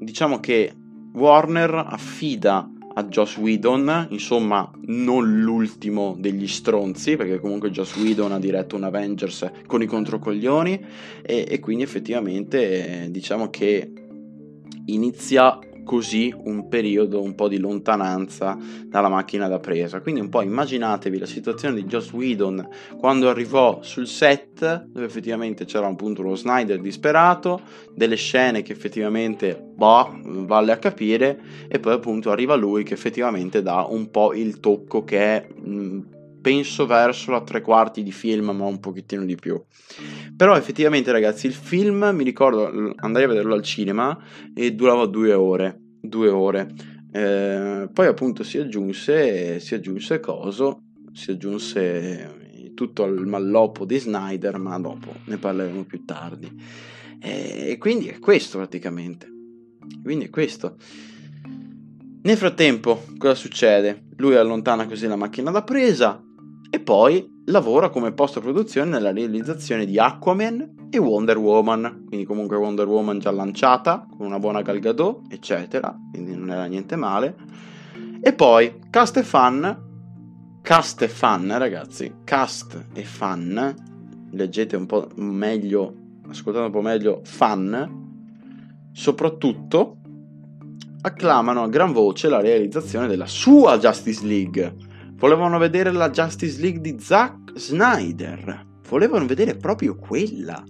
[0.01, 0.75] diciamo che
[1.13, 8.41] Warner affida a Joss Whedon, insomma non l'ultimo degli stronzi, perché comunque Joss Whedon ha
[8.41, 10.85] diretto un Avengers con i controcoglioni
[11.23, 13.93] e, e quindi effettivamente diciamo che
[14.87, 20.01] inizia così un periodo un po' di lontananza dalla macchina da presa.
[20.01, 22.69] Quindi un po' immaginatevi la situazione di Joss Whedon
[22.99, 27.61] quando arrivò sul set dove effettivamente c'era appunto uno Snyder disperato,
[27.95, 33.63] delle scene che effettivamente boh, vale a capire e poi appunto arriva lui che effettivamente
[33.63, 36.01] dà un po' il tocco che è mh,
[36.43, 39.59] penso verso la tre quarti di film, ma un pochettino di più.
[40.37, 44.19] Però effettivamente, ragazzi, il film mi ricordo andai a vederlo al cinema
[44.55, 45.81] e durava due ore.
[46.01, 46.69] Due ore.
[47.13, 54.59] Eh, poi appunto si aggiunse, si aggiunse coso, si aggiunse tutto il malloppo di Snyder,
[54.59, 56.51] ma dopo ne parleremo più tardi.
[57.21, 59.29] E quindi è questo praticamente.
[60.03, 60.77] Quindi è questo.
[62.23, 64.05] Nel frattempo, cosa succede?
[64.17, 66.23] Lui allontana così la macchina da presa,
[66.75, 72.89] e poi lavora come post-produzione nella realizzazione di Aquaman e Wonder Woman, quindi comunque Wonder
[72.89, 77.37] Woman già lanciata, con una buona Gal Gadot, eccetera, quindi non era niente male.
[78.23, 79.81] E poi cast e fan,
[80.63, 83.75] cast e fan ragazzi, cast e fan,
[84.31, 85.95] leggete un po' meglio,
[86.27, 89.99] ascoltate un po' meglio, fan, soprattutto
[91.03, 94.91] acclamano a gran voce la realizzazione della sua Justice League
[95.23, 98.67] Volevano vedere la Justice League di Zack Snyder.
[98.89, 100.61] Volevano vedere proprio quella.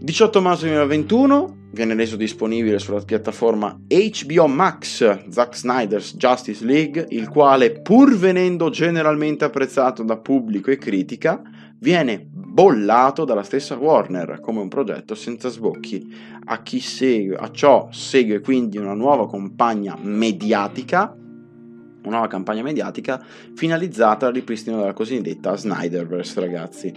[0.00, 7.28] 18 marzo 2021 viene reso disponibile sulla piattaforma HBO Max Zack Snyder's Justice League, il
[7.28, 11.40] quale, pur venendo generalmente apprezzato da pubblico e critica,
[11.78, 16.12] viene bollato dalla stessa Warner come un progetto senza sbocchi.
[16.46, 21.14] A segue, a ciò segue quindi una nuova compagna mediatica
[22.08, 23.22] una nuova campagna mediatica
[23.54, 26.92] finalizzata al ripristino della cosiddetta Snyderverse, ragazzi.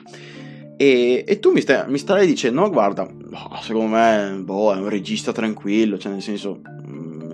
[0.77, 4.77] E, e tu mi, stai, mi starai dicendo, no, guarda, boh, secondo me boh, è
[4.77, 7.31] un regista tranquillo, cioè nel senso mm,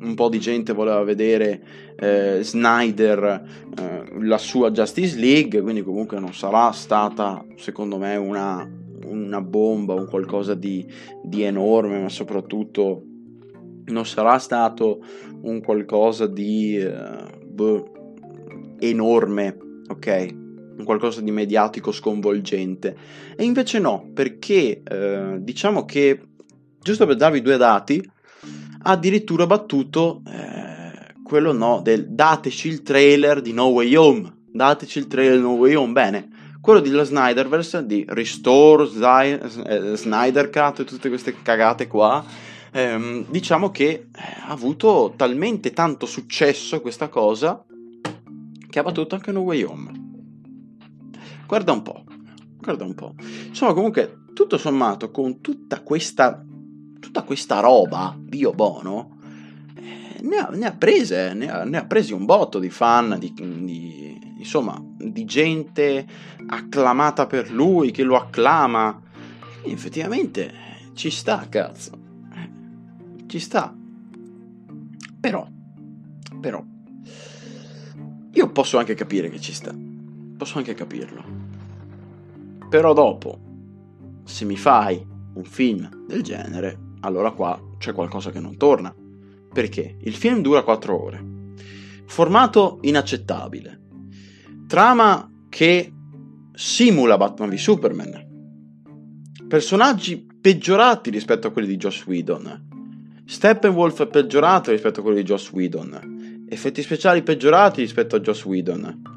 [0.00, 1.62] un po' di gente voleva vedere
[1.98, 3.42] eh, Snyder,
[3.78, 8.66] eh, la sua Justice League, quindi comunque non sarà stata, secondo me, una,
[9.04, 10.86] una bomba, un qualcosa di,
[11.22, 13.02] di enorme, ma soprattutto
[13.86, 15.04] non sarà stato
[15.42, 17.92] un qualcosa di uh, boh,
[18.78, 19.56] enorme,
[19.88, 20.34] ok?
[20.78, 22.96] Un qualcosa di mediatico sconvolgente.
[23.36, 26.20] E invece no, perché uh, diciamo che,
[26.80, 28.10] giusto per darvi due dati,
[28.82, 34.98] ha addirittura battuto eh, quello no del dateci il trailer di No Way Home dateci
[34.98, 36.28] il trailer No Way Home, bene,
[36.60, 42.24] quello della Snyderverse, di Restore, eh, Snyder Cut e tutte queste cagate qua,
[42.76, 44.08] ehm, diciamo che eh,
[44.46, 47.64] ha avuto talmente tanto successo questa cosa
[48.68, 50.04] che ha battuto anche No Way Home.
[51.46, 52.04] Guarda un po',
[52.58, 53.14] guarda un po'.
[53.46, 56.44] Insomma, comunque, tutto sommato, con tutta questa,
[57.00, 59.16] tutta questa roba, Dio Bono,
[59.76, 63.16] eh, ne, ha, ne, ha, prese, ne ha, ne ha, presi un botto di fan,
[63.18, 66.06] di, di, insomma, di gente
[66.48, 69.00] acclamata per lui, che lo acclama.
[69.62, 70.52] E effettivamente
[70.92, 72.05] ci sta, cazzo.
[73.36, 73.76] Ci sta.
[75.20, 75.46] Però,
[76.40, 76.64] però,
[78.32, 79.74] io posso anche capire che ci sta.
[80.38, 81.22] Posso anche capirlo.
[82.70, 83.38] Però dopo,
[84.24, 88.94] se mi fai un film del genere, allora qua c'è qualcosa che non torna.
[89.52, 91.24] Perché il film dura 4 ore.
[92.06, 93.82] Formato inaccettabile.
[94.66, 95.92] Trama che
[96.54, 98.26] simula Batman v Superman.
[99.46, 102.75] Personaggi peggiorati rispetto a quelli di Joss Whedon.
[103.26, 108.44] Steppenwolf è peggiorato rispetto a quelli di Joss Whedon effetti speciali peggiorati rispetto a Joss
[108.44, 109.14] Whedon.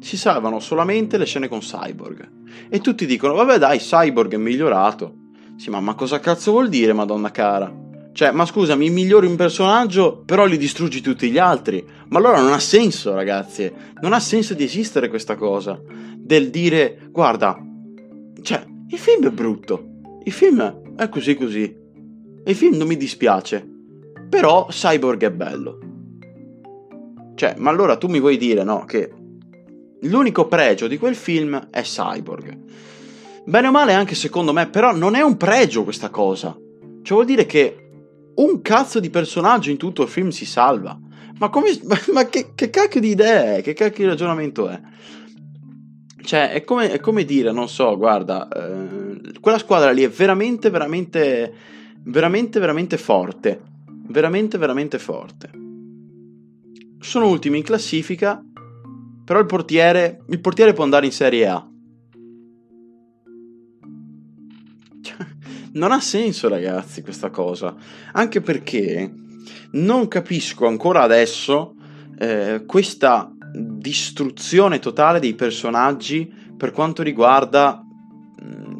[0.00, 2.30] Si salvano solamente le scene con Cyborg.
[2.68, 5.16] E tutti dicono, vabbè dai, Cyborg è migliorato.
[5.56, 7.80] Sì, ma, ma cosa cazzo vuol dire, madonna cara?
[8.12, 11.82] Cioè, ma scusami, migliori un personaggio, però li distruggi tutti gli altri.
[12.08, 13.72] Ma allora non ha senso, ragazzi.
[14.00, 15.80] Non ha senso di esistere questa cosa.
[16.16, 17.56] Del dire, guarda,
[18.42, 20.00] cioè, il film è brutto.
[20.24, 21.81] Il film è così così.
[22.44, 23.66] Il film non mi dispiace.
[24.28, 25.78] Però Cyborg è bello.
[27.34, 29.12] Cioè, ma allora tu mi vuoi dire, no, che
[30.00, 32.58] l'unico pregio di quel film è Cyborg.
[33.44, 36.56] Bene o male anche secondo me, però non è un pregio questa cosa.
[37.02, 37.76] Cioè vuol dire che
[38.34, 40.98] un cazzo di personaggio in tutto il film si salva.
[41.38, 41.78] Ma come...
[42.12, 43.62] Ma che, che cacchio di idea è?
[43.62, 44.80] Che cacchio di ragionamento è?
[46.22, 50.70] Cioè, è come, è come dire, non so, guarda, eh, quella squadra lì è veramente,
[50.70, 51.52] veramente,
[52.04, 53.60] veramente, veramente forte.
[53.86, 55.62] Veramente, veramente forte
[57.02, 58.42] sono ultimi in classifica,
[59.24, 61.66] però il portiere, il portiere può andare in Serie A.
[65.74, 67.74] Non ha senso, ragazzi, questa cosa.
[68.12, 69.10] Anche perché
[69.72, 71.74] non capisco ancora adesso
[72.18, 77.81] eh, questa distruzione totale dei personaggi per quanto riguarda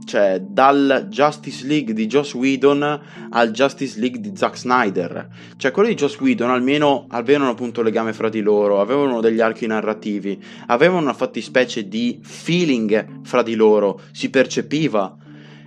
[0.05, 5.29] cioè dal Justice League di Joss Whedon al Justice League di Zack Snyder.
[5.57, 9.67] Cioè quelli di Joss Whedon almeno avevano appunto legame fra di loro, avevano degli archi
[9.67, 15.17] narrativi, avevano una fattispecie di feeling fra di loro, si percepiva,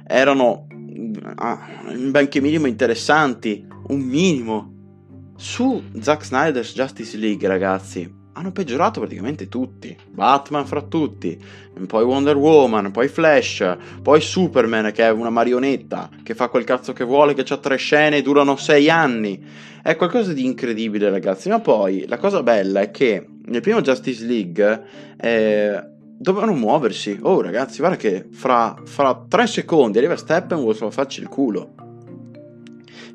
[0.07, 0.67] erano
[1.35, 1.67] ah,
[2.09, 4.73] benché minimo interessanti, un minimo.
[5.37, 9.95] Su Zack Snyder's Justice League, ragazzi, hanno peggiorato praticamente tutti.
[10.09, 11.41] Batman fra tutti,
[11.87, 16.91] poi Wonder Woman, poi Flash, poi Superman che è una marionetta, che fa quel cazzo
[16.91, 19.41] che vuole, che ha tre scene e durano sei anni.
[19.81, 24.25] È qualcosa di incredibile ragazzi, ma poi la cosa bella è che nel primo Justice
[24.25, 24.83] League
[25.17, 25.83] eh,
[26.17, 27.17] dovevano muoversi.
[27.21, 31.73] Oh ragazzi, guarda che fra, fra tre secondi arriva Steppenwolf a farci il culo.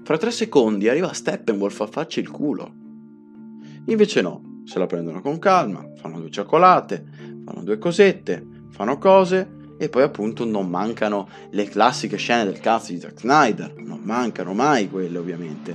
[0.03, 2.73] Fra tre secondi arriva Steppenwolf a farci il culo.
[3.87, 7.05] Invece no, se la prendono con calma, fanno due cioccolate,
[7.45, 12.93] fanno due cosette, fanno cose e poi appunto non mancano le classiche scene del cazzo
[12.93, 15.75] di Zack Snyder, non mancano mai quelle ovviamente,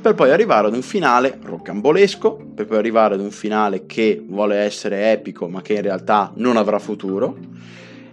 [0.00, 4.56] per poi arrivare ad un finale roccambolesco, per poi arrivare ad un finale che vuole
[4.56, 7.36] essere epico ma che in realtà non avrà futuro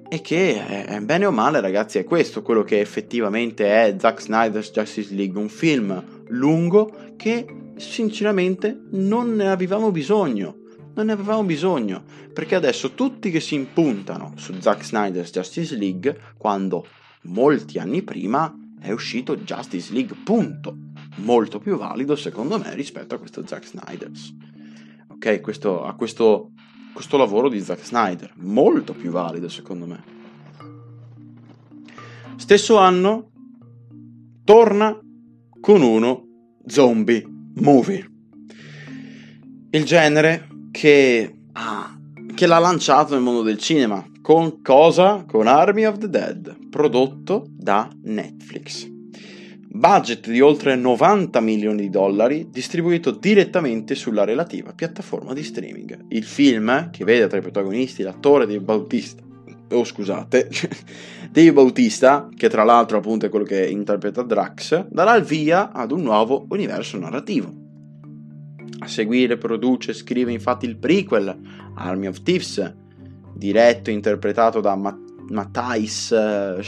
[0.07, 4.69] e che è, bene o male ragazzi è questo quello che effettivamente è Zack Snyder's
[4.71, 7.45] Justice League, un film lungo che
[7.75, 10.57] sinceramente non ne avevamo bisogno.
[10.95, 16.19] Non ne avevamo bisogno, perché adesso tutti che si impuntano su Zack Snyder's Justice League,
[16.37, 16.85] quando
[17.23, 20.77] molti anni prima è uscito Justice League, punto.
[21.17, 24.35] Molto più valido secondo me rispetto a questo Zack Snyder's.
[25.07, 26.51] Ok, questo, a questo,
[26.93, 30.03] questo lavoro di Zack Snyder, molto più valido secondo me.
[32.35, 33.31] Stesso anno
[34.43, 34.99] torna
[35.59, 36.27] con uno
[36.65, 38.09] zombie movie.
[39.71, 41.97] Il genere che, ah,
[42.33, 44.05] che l'ha lanciato nel mondo del cinema.
[44.21, 45.25] Con cosa?
[45.27, 48.89] Con Army of the Dead, prodotto da Netflix.
[49.75, 56.05] Budget di oltre 90 milioni di dollari, distribuito direttamente sulla relativa piattaforma di streaming.
[56.09, 59.22] Il film, che vede tra i protagonisti l'attore Dave Bautista,
[59.73, 60.49] oh scusate,
[61.31, 65.91] Dave Bautista, che tra l'altro appunto è quello che interpreta Drax, darà il via ad
[65.91, 67.61] un nuovo universo narrativo.
[68.79, 71.37] A seguire produce e scrive infatti il prequel
[71.75, 72.75] Army of Thieves,
[73.33, 76.61] diretto e interpretato da Matt- Matthijs uh,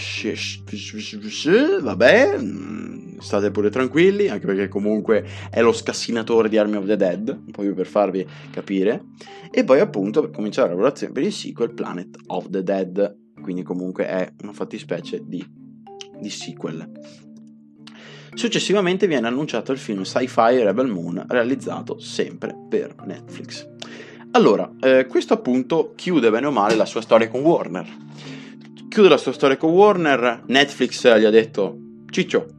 [1.81, 6.95] vabbè, mm, state pure tranquilli, anche perché comunque è lo scassinatore di Army of the
[6.95, 9.03] Dead, proprio per farvi capire.
[9.51, 13.63] E poi appunto per cominciare la lavorazione per il sequel Planet of the Dead, quindi
[13.63, 15.43] comunque è una fattispecie di,
[16.19, 16.89] di sequel.
[18.33, 23.65] Successivamente viene annunciato il film sci-fi Rebel Moon, realizzato sempre per Netflix.
[24.31, 27.87] Allora, eh, questo appunto chiude bene o male la sua storia con Warner.
[28.89, 31.77] Chiude la sua storia con Warner, Netflix gli ha detto,
[32.09, 32.54] Ciccio,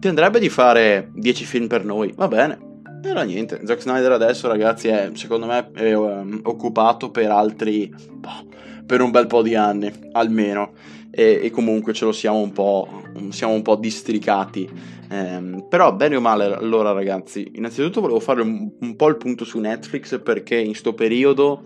[0.00, 2.12] ti andrebbe di fare 10 film per noi?
[2.16, 2.68] Va bene.
[3.02, 8.46] Era niente, Zack Snyder adesso ragazzi è, secondo me, è, um, occupato per altri, boh,
[8.84, 10.72] per un bel po' di anni, almeno
[11.10, 14.68] e, e comunque ce lo siamo un po', siamo un po' districati.
[15.10, 19.44] Eh, però bene o male, allora ragazzi, innanzitutto volevo fare un, un po' il punto
[19.44, 21.62] su Netflix perché in sto periodo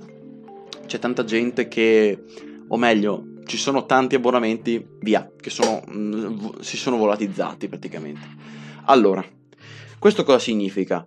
[0.86, 2.22] c'è tanta gente che,
[2.68, 8.26] o meglio, ci sono tanti abbonamenti via, che sono, mh, mm, si sono volatizzati praticamente.
[8.86, 9.24] Allora,
[9.98, 11.06] questo cosa significa?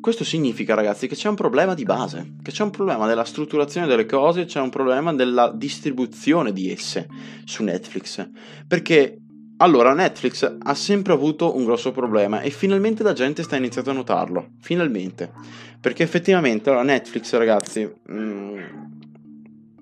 [0.00, 3.86] Questo significa, ragazzi, che c'è un problema di base, che c'è un problema della strutturazione
[3.86, 7.08] delle cose, c'è un problema della distribuzione di esse
[7.44, 8.26] su Netflix.
[8.66, 9.18] Perché
[9.60, 13.94] allora, Netflix ha sempre avuto un grosso problema e finalmente la gente sta iniziando a
[13.94, 14.50] notarlo.
[14.60, 15.32] Finalmente.
[15.80, 17.92] Perché effettivamente, allora, Netflix, ragazzi.
[18.10, 18.58] Mm,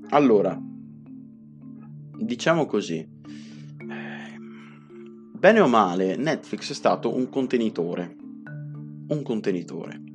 [0.09, 0.59] allora,
[2.19, 3.07] diciamo così.
[5.39, 8.17] Bene o male, Netflix è stato un contenitore.
[9.09, 10.07] Un contenitore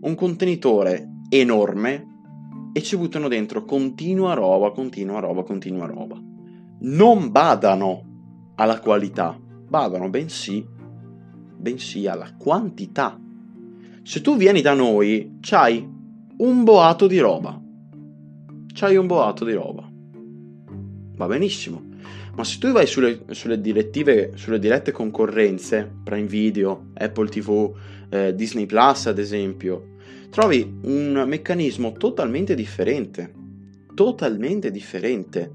[0.00, 2.06] un contenitore enorme
[2.72, 6.20] e ci buttano dentro continua roba, continua roba, continua roba.
[6.80, 9.36] Non badano alla qualità,
[9.68, 10.64] badano bensì,
[11.56, 13.18] bensì alla quantità.
[14.02, 15.86] Se tu vieni da noi, c'hai
[16.36, 17.60] un boato di roba.
[18.72, 19.87] C'hai un boato di roba.
[21.18, 21.82] Va benissimo.
[22.36, 27.74] Ma se tu vai sulle, sulle direttive, sulle dirette concorrenze, Prime Video, Apple TV,
[28.08, 29.96] eh, Disney Plus ad esempio,
[30.30, 33.34] trovi un meccanismo totalmente differente.
[33.96, 35.50] Totalmente differente.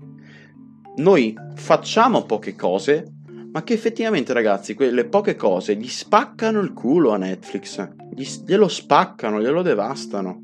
[0.97, 3.09] Noi facciamo poche cose,
[3.53, 7.89] ma che effettivamente, ragazzi, quelle poche cose gli spaccano il culo a Netflix.
[8.13, 10.41] Gli, glielo spaccano, glielo devastano.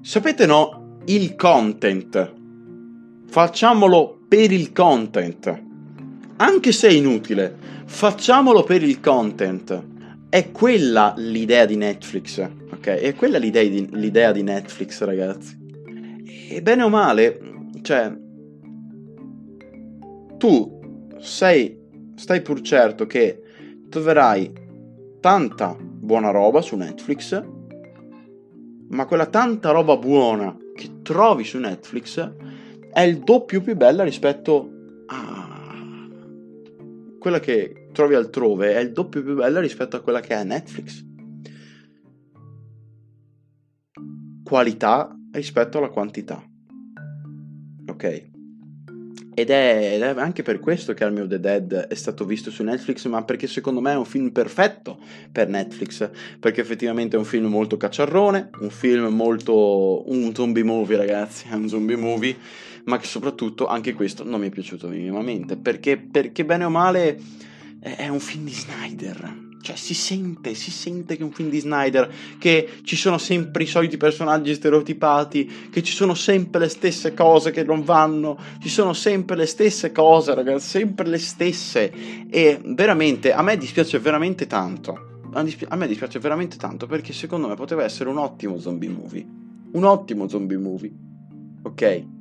[0.00, 0.86] Sapete no?
[1.08, 2.34] Il content.
[3.28, 5.62] Facciamolo per il content.
[6.36, 7.56] Anche se è inutile,
[7.86, 9.86] facciamolo per il content.
[10.28, 12.86] È quella l'idea di Netflix, ok?
[12.88, 15.56] È quella l'idea di, l'idea di Netflix, ragazzi.
[16.50, 17.40] E bene o male,
[17.80, 18.14] cioè,
[20.36, 20.78] tu
[21.20, 21.74] sei,
[22.16, 23.40] stai pur certo che
[23.88, 24.52] troverai
[25.20, 27.42] tanta buona roba su Netflix,
[28.90, 32.32] ma quella tanta roba buona che trovi su Netflix
[32.92, 34.70] è il doppio più bella rispetto
[35.06, 36.08] a
[37.18, 41.04] quella che trovi altrove è il doppio più bella rispetto a quella che è Netflix.
[44.44, 46.40] Qualità rispetto alla quantità.
[47.88, 48.36] Ok?
[49.38, 52.50] Ed è, ed è, anche per questo che Army of the Dead è stato visto
[52.50, 54.98] su Netflix, ma perché secondo me è un film perfetto
[55.30, 56.10] per Netflix,
[56.40, 60.10] perché effettivamente è un film molto cacciarrone, un film molto...
[60.10, 62.36] un zombie movie ragazzi, è un zombie movie,
[62.86, 67.20] ma che soprattutto anche questo non mi è piaciuto minimamente, perché, perché bene o male
[67.78, 71.58] è un film di Snyder cioè si sente, si sente che è un film di
[71.58, 77.14] Snyder, che ci sono sempre i soliti personaggi stereotipati, che ci sono sempre le stesse
[77.14, 81.92] cose che non vanno, ci sono sempre le stesse cose, ragazzi, sempre le stesse.
[82.28, 85.06] E veramente, a me dispiace veramente tanto.
[85.32, 89.26] A me dispiace veramente tanto perché secondo me poteva essere un ottimo zombie movie.
[89.72, 90.92] Un ottimo zombie movie.
[91.62, 92.17] Ok?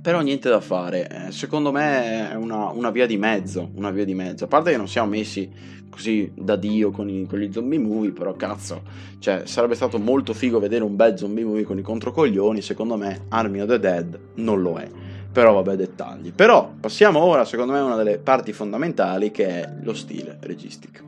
[0.00, 4.04] Però niente da fare, eh, secondo me è una, una, via di mezzo, una via
[4.04, 4.44] di mezzo.
[4.44, 5.50] A parte che non siamo messi
[5.90, 8.82] così da Dio con, i, con gli zombie movie, però cazzo,
[9.18, 13.24] cioè sarebbe stato molto figo vedere un bel zombie movie con i controcoglioni, secondo me
[13.30, 14.88] Army of the Dead non lo è.
[15.32, 16.32] Però vabbè, dettagli.
[16.32, 21.02] Però passiamo ora, secondo me, a una delle parti fondamentali che è lo stile registico.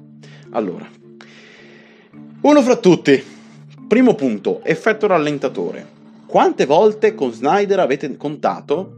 [0.50, 0.86] Allora,
[2.42, 3.22] uno fra tutti.
[3.86, 5.98] Primo punto, effetto rallentatore.
[6.30, 8.94] Quante volte con Snyder avete contato,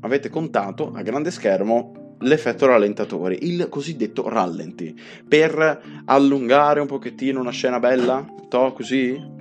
[0.00, 4.94] avete contato a grande schermo l'effetto rallentatore, il cosiddetto rallenti,
[5.26, 8.22] per allungare un pochettino una scena bella?
[8.50, 9.35] To così?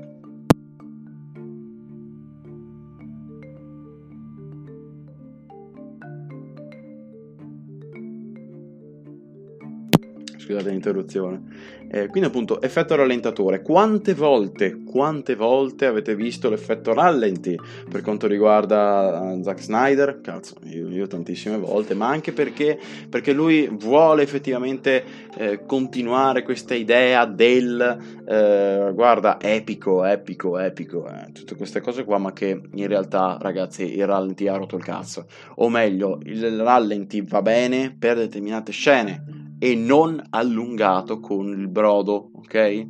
[10.46, 11.74] Scusate l'interruzione.
[11.88, 13.62] Eh, quindi appunto effetto rallentatore.
[13.62, 17.58] Quante volte, quante volte avete visto l'effetto rallenti
[17.90, 20.20] per quanto riguarda uh, Zack Snyder?
[20.22, 22.80] Cazzo, io, io, tantissime volte, ma anche perché,
[23.10, 25.04] perché lui vuole effettivamente
[25.38, 32.18] eh, continuare questa idea del eh, guarda, epico, epico, epico, eh, tutte queste cose qua,
[32.18, 35.28] ma che in realtà, ragazzi, il rallenti ha rotto il cazzo.
[35.56, 42.32] O meglio, il rallenti va bene per determinate scene e non allungato con il brodo,
[42.36, 42.88] ok?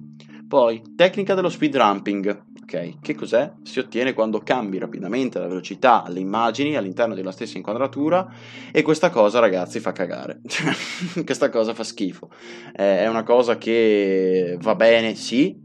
[0.47, 2.99] Poi, tecnica dello speed ramping, ok?
[3.01, 3.51] Che cos'è?
[3.63, 8.27] Si ottiene quando cambi rapidamente la velocità alle immagini all'interno della stessa inquadratura
[8.71, 10.41] e questa cosa, ragazzi, fa cagare.
[11.25, 12.29] questa cosa fa schifo.
[12.75, 15.63] Eh, è una cosa che va bene, sì,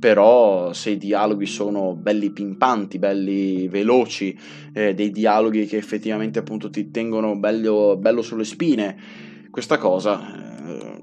[0.00, 4.36] però se i dialoghi sono belli pimpanti, belli veloci,
[4.72, 8.96] eh, dei dialoghi che effettivamente appunto ti tengono bello, bello sulle spine,
[9.50, 10.20] questa cosa
[10.66, 11.00] eh,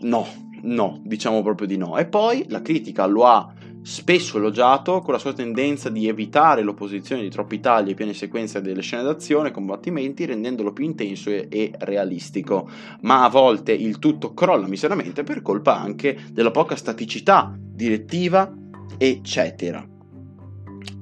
[0.00, 0.26] no,
[0.62, 1.96] no, diciamo proprio di no.
[1.98, 7.22] E poi la critica lo ha spesso elogiato con la sua tendenza di evitare l'opposizione
[7.22, 11.46] di troppi tagli e piene sequenze delle scene d'azione e combattimenti, rendendolo più intenso e,
[11.48, 12.68] e, realistico.
[13.02, 18.52] Ma a volte il tutto crolla miseramente per colpa anche della poca staticità direttiva,
[18.98, 19.86] eccetera.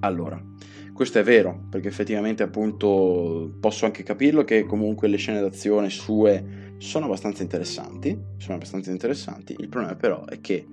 [0.00, 0.38] Allora,
[0.94, 6.72] questo è vero, perché effettivamente appunto posso anche capirlo che comunque le scene d'azione sue
[6.78, 9.56] sono abbastanza interessanti, sono abbastanza interessanti.
[9.58, 10.64] Il problema però è che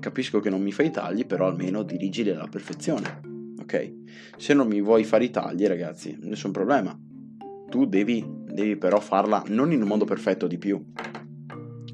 [0.00, 3.20] capisco che non mi fai i tagli, però almeno dirigili alla perfezione.
[3.60, 3.92] Ok?
[4.38, 6.98] Se non mi vuoi fare i tagli, ragazzi, nessun problema.
[7.68, 10.82] Tu devi, devi però farla non in un modo perfetto di più,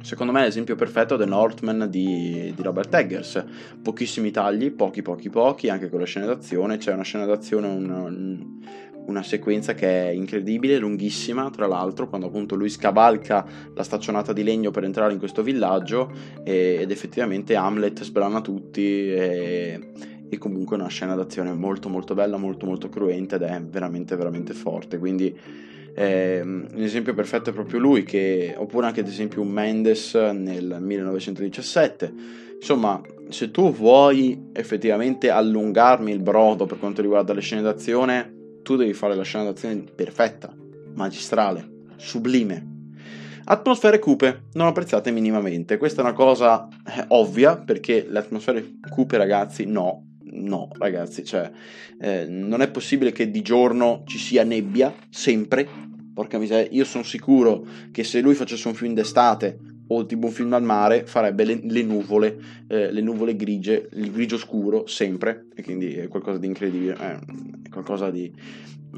[0.04, 3.42] Secondo me è l'esempio perfetto The Northman di, di, Robert Eggers.
[3.82, 6.76] Pochissimi tagli, pochi pochi pochi, anche con le scene d'azione.
[6.76, 8.58] C'è una scena d'azione, un, un,
[9.06, 14.42] una sequenza che è incredibile, lunghissima, tra l'altro, quando appunto lui scavalca la staccionata di
[14.42, 16.12] legno per entrare in questo villaggio
[16.44, 19.88] e, ed effettivamente Hamlet sbrana tutti e,
[20.28, 24.16] e comunque è una scena d'azione molto molto bella, molto molto cruenta ed è veramente
[24.16, 24.98] veramente forte.
[24.98, 25.34] Quindi
[25.94, 30.78] eh, un esempio perfetto è proprio lui, che, oppure anche ad esempio un Mendes nel
[30.80, 32.12] 1917.
[32.56, 38.32] Insomma, se tu vuoi effettivamente allungarmi il brodo per quanto riguarda le scene d'azione,
[38.62, 40.52] tu devi fare la scena d'azione perfetta,
[40.94, 42.72] magistrale, sublime.
[43.46, 45.76] Atmosfere cupe, non apprezzate minimamente.
[45.76, 51.50] Questa è una cosa eh, ovvia, perché le atmosfere cupe, ragazzi, no, no, ragazzi, cioè,
[52.00, 55.66] eh, non è possibile che di giorno ci sia nebbia, sempre.
[56.14, 59.58] Porca miseria, io sono sicuro che se lui facesse un film d'estate
[59.88, 64.10] o tipo un film al mare, farebbe le, le nuvole, eh, le nuvole grigie, il
[64.12, 67.18] grigio scuro, sempre, e quindi è qualcosa di incredibile, eh,
[67.74, 68.32] qualcosa di,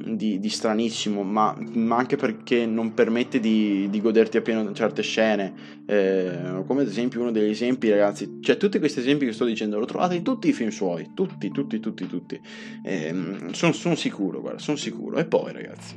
[0.04, 5.52] di, di stranissimo, ma, ma, anche perché non permette di, di goderti appieno certe scene,
[5.86, 9.78] eh, come ad esempio uno degli esempi, ragazzi, cioè tutti questi esempi che sto dicendo,
[9.78, 12.40] lo trovate in tutti i film suoi, tutti, tutti, tutti, tutti,
[12.84, 13.14] eh,
[13.52, 15.94] sono son sicuro, guarda, sono sicuro, e poi ragazzi,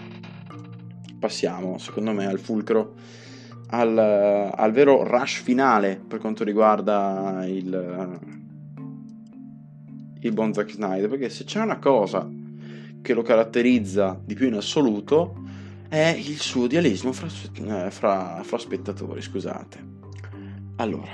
[1.20, 2.96] passiamo, secondo me, al fulcro,
[3.72, 8.20] al, al vero rush finale per quanto riguarda il,
[10.22, 12.28] il buon Zack Snyder, perché se c'è una cosa
[13.02, 15.36] che lo caratterizza di più in assoluto
[15.88, 19.88] è il suo dialismo fra, eh, fra, fra spettatori, scusate.
[20.76, 21.12] Allora,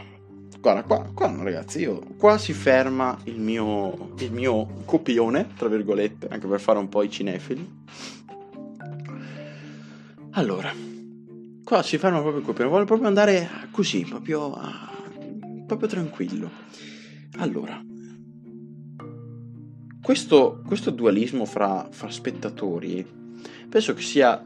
[0.59, 6.27] guarda, qua, qua, ragazzi, io, qua si ferma il mio, il mio copione, tra virgolette,
[6.29, 7.83] anche per fare un po' i cinefili.
[10.31, 10.73] Allora,
[11.63, 14.53] qua si ferma proprio il copione, vuole proprio andare così, proprio,
[15.65, 16.51] proprio tranquillo.
[17.37, 17.81] Allora,
[20.05, 23.03] questo, questo dualismo fra, fra spettatori
[23.67, 24.39] penso che sia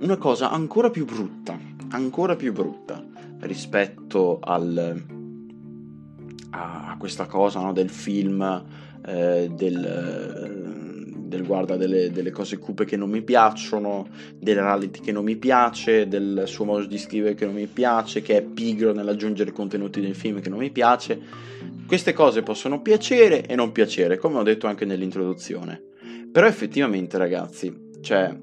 [0.00, 1.56] una cosa ancora più brutta,
[1.90, 3.00] ancora più brutta
[3.38, 5.00] rispetto al,
[6.50, 8.64] a questa cosa no, del film,
[9.06, 10.98] eh, del,
[11.28, 15.36] del guarda delle, delle, cose cupe che non mi piacciono, del reality che non mi
[15.36, 20.00] piace, del suo modo di scrivere che non mi piace, che è pigro nell'aggiungere contenuti
[20.00, 21.56] del film che non mi piace.
[21.88, 25.82] Queste cose possono piacere e non piacere, come ho detto anche nell'introduzione.
[26.30, 28.38] Però effettivamente, ragazzi, cioè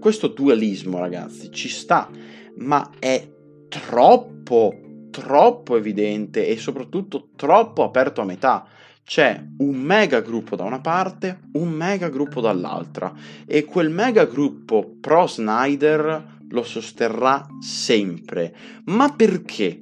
[0.00, 2.08] questo dualismo, ragazzi, ci sta,
[2.56, 3.28] ma è
[3.68, 4.80] troppo
[5.10, 8.66] troppo evidente e soprattutto troppo aperto a metà.
[9.04, 13.12] C'è un mega gruppo da una parte, un mega gruppo dall'altra
[13.46, 18.54] e quel mega gruppo pro Snyder lo sosterrà sempre.
[18.86, 19.80] Ma perché?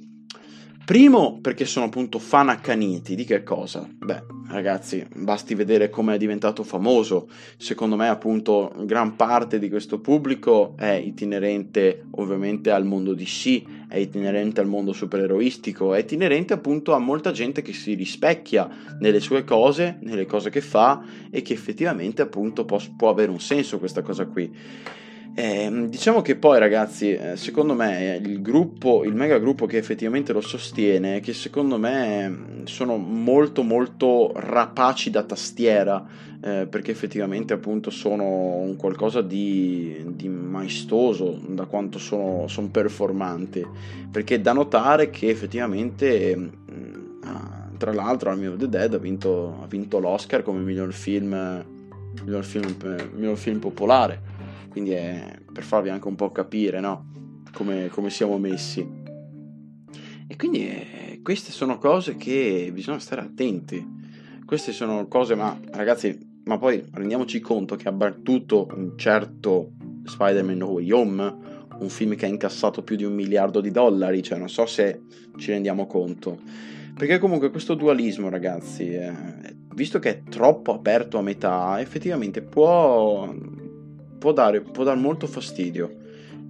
[0.85, 3.89] Primo perché sono appunto fan accaniti di che cosa?
[3.91, 7.27] Beh, ragazzi, basti vedere come è diventato famoso.
[7.57, 13.97] Secondo me, appunto, gran parte di questo pubblico è itinerente ovviamente al mondo DC, è
[13.97, 18.69] itinerente al mondo supereroistico, è itinerente appunto a molta gente che si rispecchia
[18.99, 23.41] nelle sue cose, nelle cose che fa e che effettivamente appunto può, può avere un
[23.41, 24.53] senso questa cosa qui.
[25.37, 30.31] Eh, diciamo che poi, ragazzi, eh, secondo me il gruppo, il mega gruppo che effettivamente
[30.31, 36.07] lo sostiene, che secondo me mm, sono molto molto rapaci da tastiera,
[36.41, 43.67] eh, perché effettivamente appunto sono un qualcosa di, di maestoso da quanto sono, sono performanti,
[44.09, 49.59] perché da notare che effettivamente, mh, mm, tra l'altro, Army of the Dead ha vinto,
[49.61, 51.61] ha vinto l'Oscar come miglior film,
[52.23, 52.73] miglior film,
[53.15, 54.34] miglior film popolare
[54.75, 57.05] quindi è per farvi anche un po' capire no?
[57.53, 58.85] come, come siamo messi.
[60.27, 63.81] E quindi eh, queste sono cose che bisogna stare attenti.
[64.45, 69.71] Queste sono cose, ma ragazzi, ma poi rendiamoci conto che ha battuto un certo
[70.03, 71.35] Spider-Man No Way Home,
[71.79, 75.03] un film che ha incassato più di un miliardo di dollari, cioè non so se
[75.37, 76.37] ci rendiamo conto.
[76.93, 79.13] Perché comunque questo dualismo, ragazzi, eh,
[79.73, 83.33] visto che è troppo aperto a metà, effettivamente può
[84.25, 85.97] può dare, può dare molto fastidio.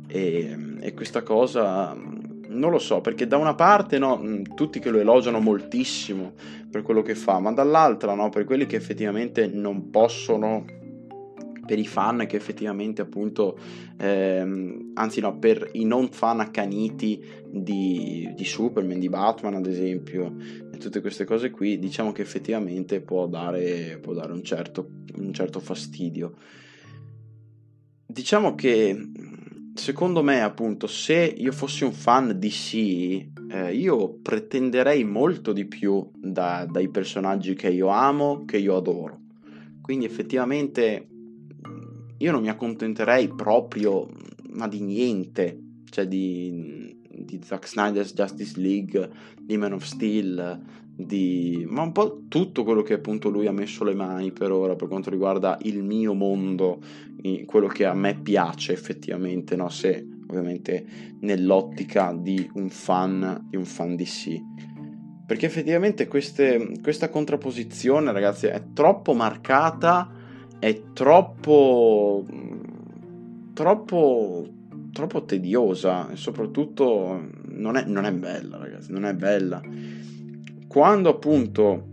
[0.08, 4.22] E, e, questa cosa non lo so perché da una parte no,
[4.56, 6.34] tutti che lo elogiano moltissimo
[6.72, 10.64] per quello che fa ma dall'altra no, per quelli che effettivamente non possono
[11.66, 13.58] per i fan che effettivamente appunto
[13.98, 20.36] ehm, anzi no per i non fan accaniti di, di Superman di Batman ad esempio
[20.72, 25.34] e tutte queste cose qui diciamo che effettivamente può dare, può dare un, certo, un
[25.34, 26.36] certo fastidio
[28.16, 29.10] Diciamo che
[29.74, 36.12] secondo me, appunto, se io fossi un fan DC, eh, io pretenderei molto di più
[36.14, 39.20] da, dai personaggi che io amo, che io adoro.
[39.82, 41.10] Quindi effettivamente
[42.16, 44.08] io non mi accontenterei proprio,
[44.52, 45.60] ma di niente,
[45.90, 49.10] cioè di, di Zack Snyder's Justice League,
[49.42, 50.62] di Man of Steel,
[50.96, 51.66] di...
[51.68, 54.88] ma un po' tutto quello che appunto lui ha messo le mani per ora per
[54.88, 56.80] quanto riguarda il mio mondo,
[57.46, 59.70] quello che a me piace effettivamente, no?
[59.70, 60.86] se ovviamente
[61.22, 64.42] nell'ottica di un fan di un fan DC.
[65.26, 70.12] Perché effettivamente queste, questa contrapposizione, ragazzi, è troppo marcata,
[70.60, 72.26] è troppo
[73.54, 74.48] troppo
[74.92, 79.62] troppo tediosa e soprattutto non è, non è bella, ragazzi, non è bella
[80.76, 81.86] quando appunto,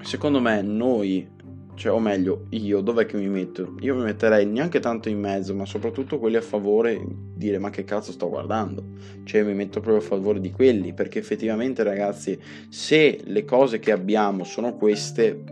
[0.00, 1.28] secondo me, noi,
[1.76, 3.74] cioè, o meglio, io, dov'è che mi metto?
[3.80, 6.98] Io mi metterei neanche tanto in mezzo, ma soprattutto quelli a favore,
[7.34, 8.82] dire ma che cazzo sto guardando?
[9.24, 13.92] Cioè, mi metto proprio a favore di quelli, perché effettivamente, ragazzi, se le cose che
[13.92, 15.44] abbiamo sono queste,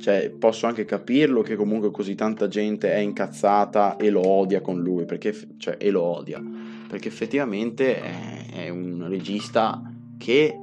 [0.00, 4.82] cioè, posso anche capirlo che comunque così tanta gente è incazzata e lo odia con
[4.82, 6.42] lui, perché, cioè, e lo odia,
[6.88, 9.80] perché effettivamente è, è un regista
[10.18, 10.58] che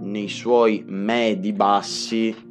[0.00, 2.45] nei suoi medi bassi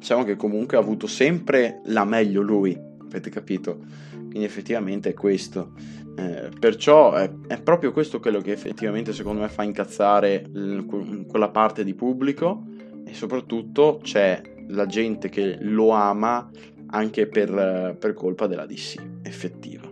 [0.00, 3.78] diciamo che comunque ha avuto sempre la meglio lui avete capito?
[4.12, 5.72] Quindi effettivamente è questo.
[6.16, 11.50] Eh, perciò è, è, proprio questo quello che effettivamente secondo me fa incazzare l- quella
[11.50, 12.64] parte di pubblico
[13.04, 16.48] e soprattutto c'è la gente che lo ama
[16.92, 19.88] anche per, per colpa della DC effettiva.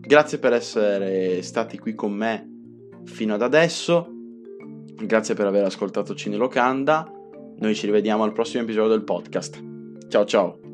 [0.00, 2.48] Grazie per essere stati qui con me
[3.04, 4.12] fino ad adesso.
[4.94, 7.19] Grazie per aver ascoltato Cine Locanda.
[7.60, 9.62] Noi ci rivediamo al prossimo episodio del podcast.
[10.08, 10.69] Ciao ciao.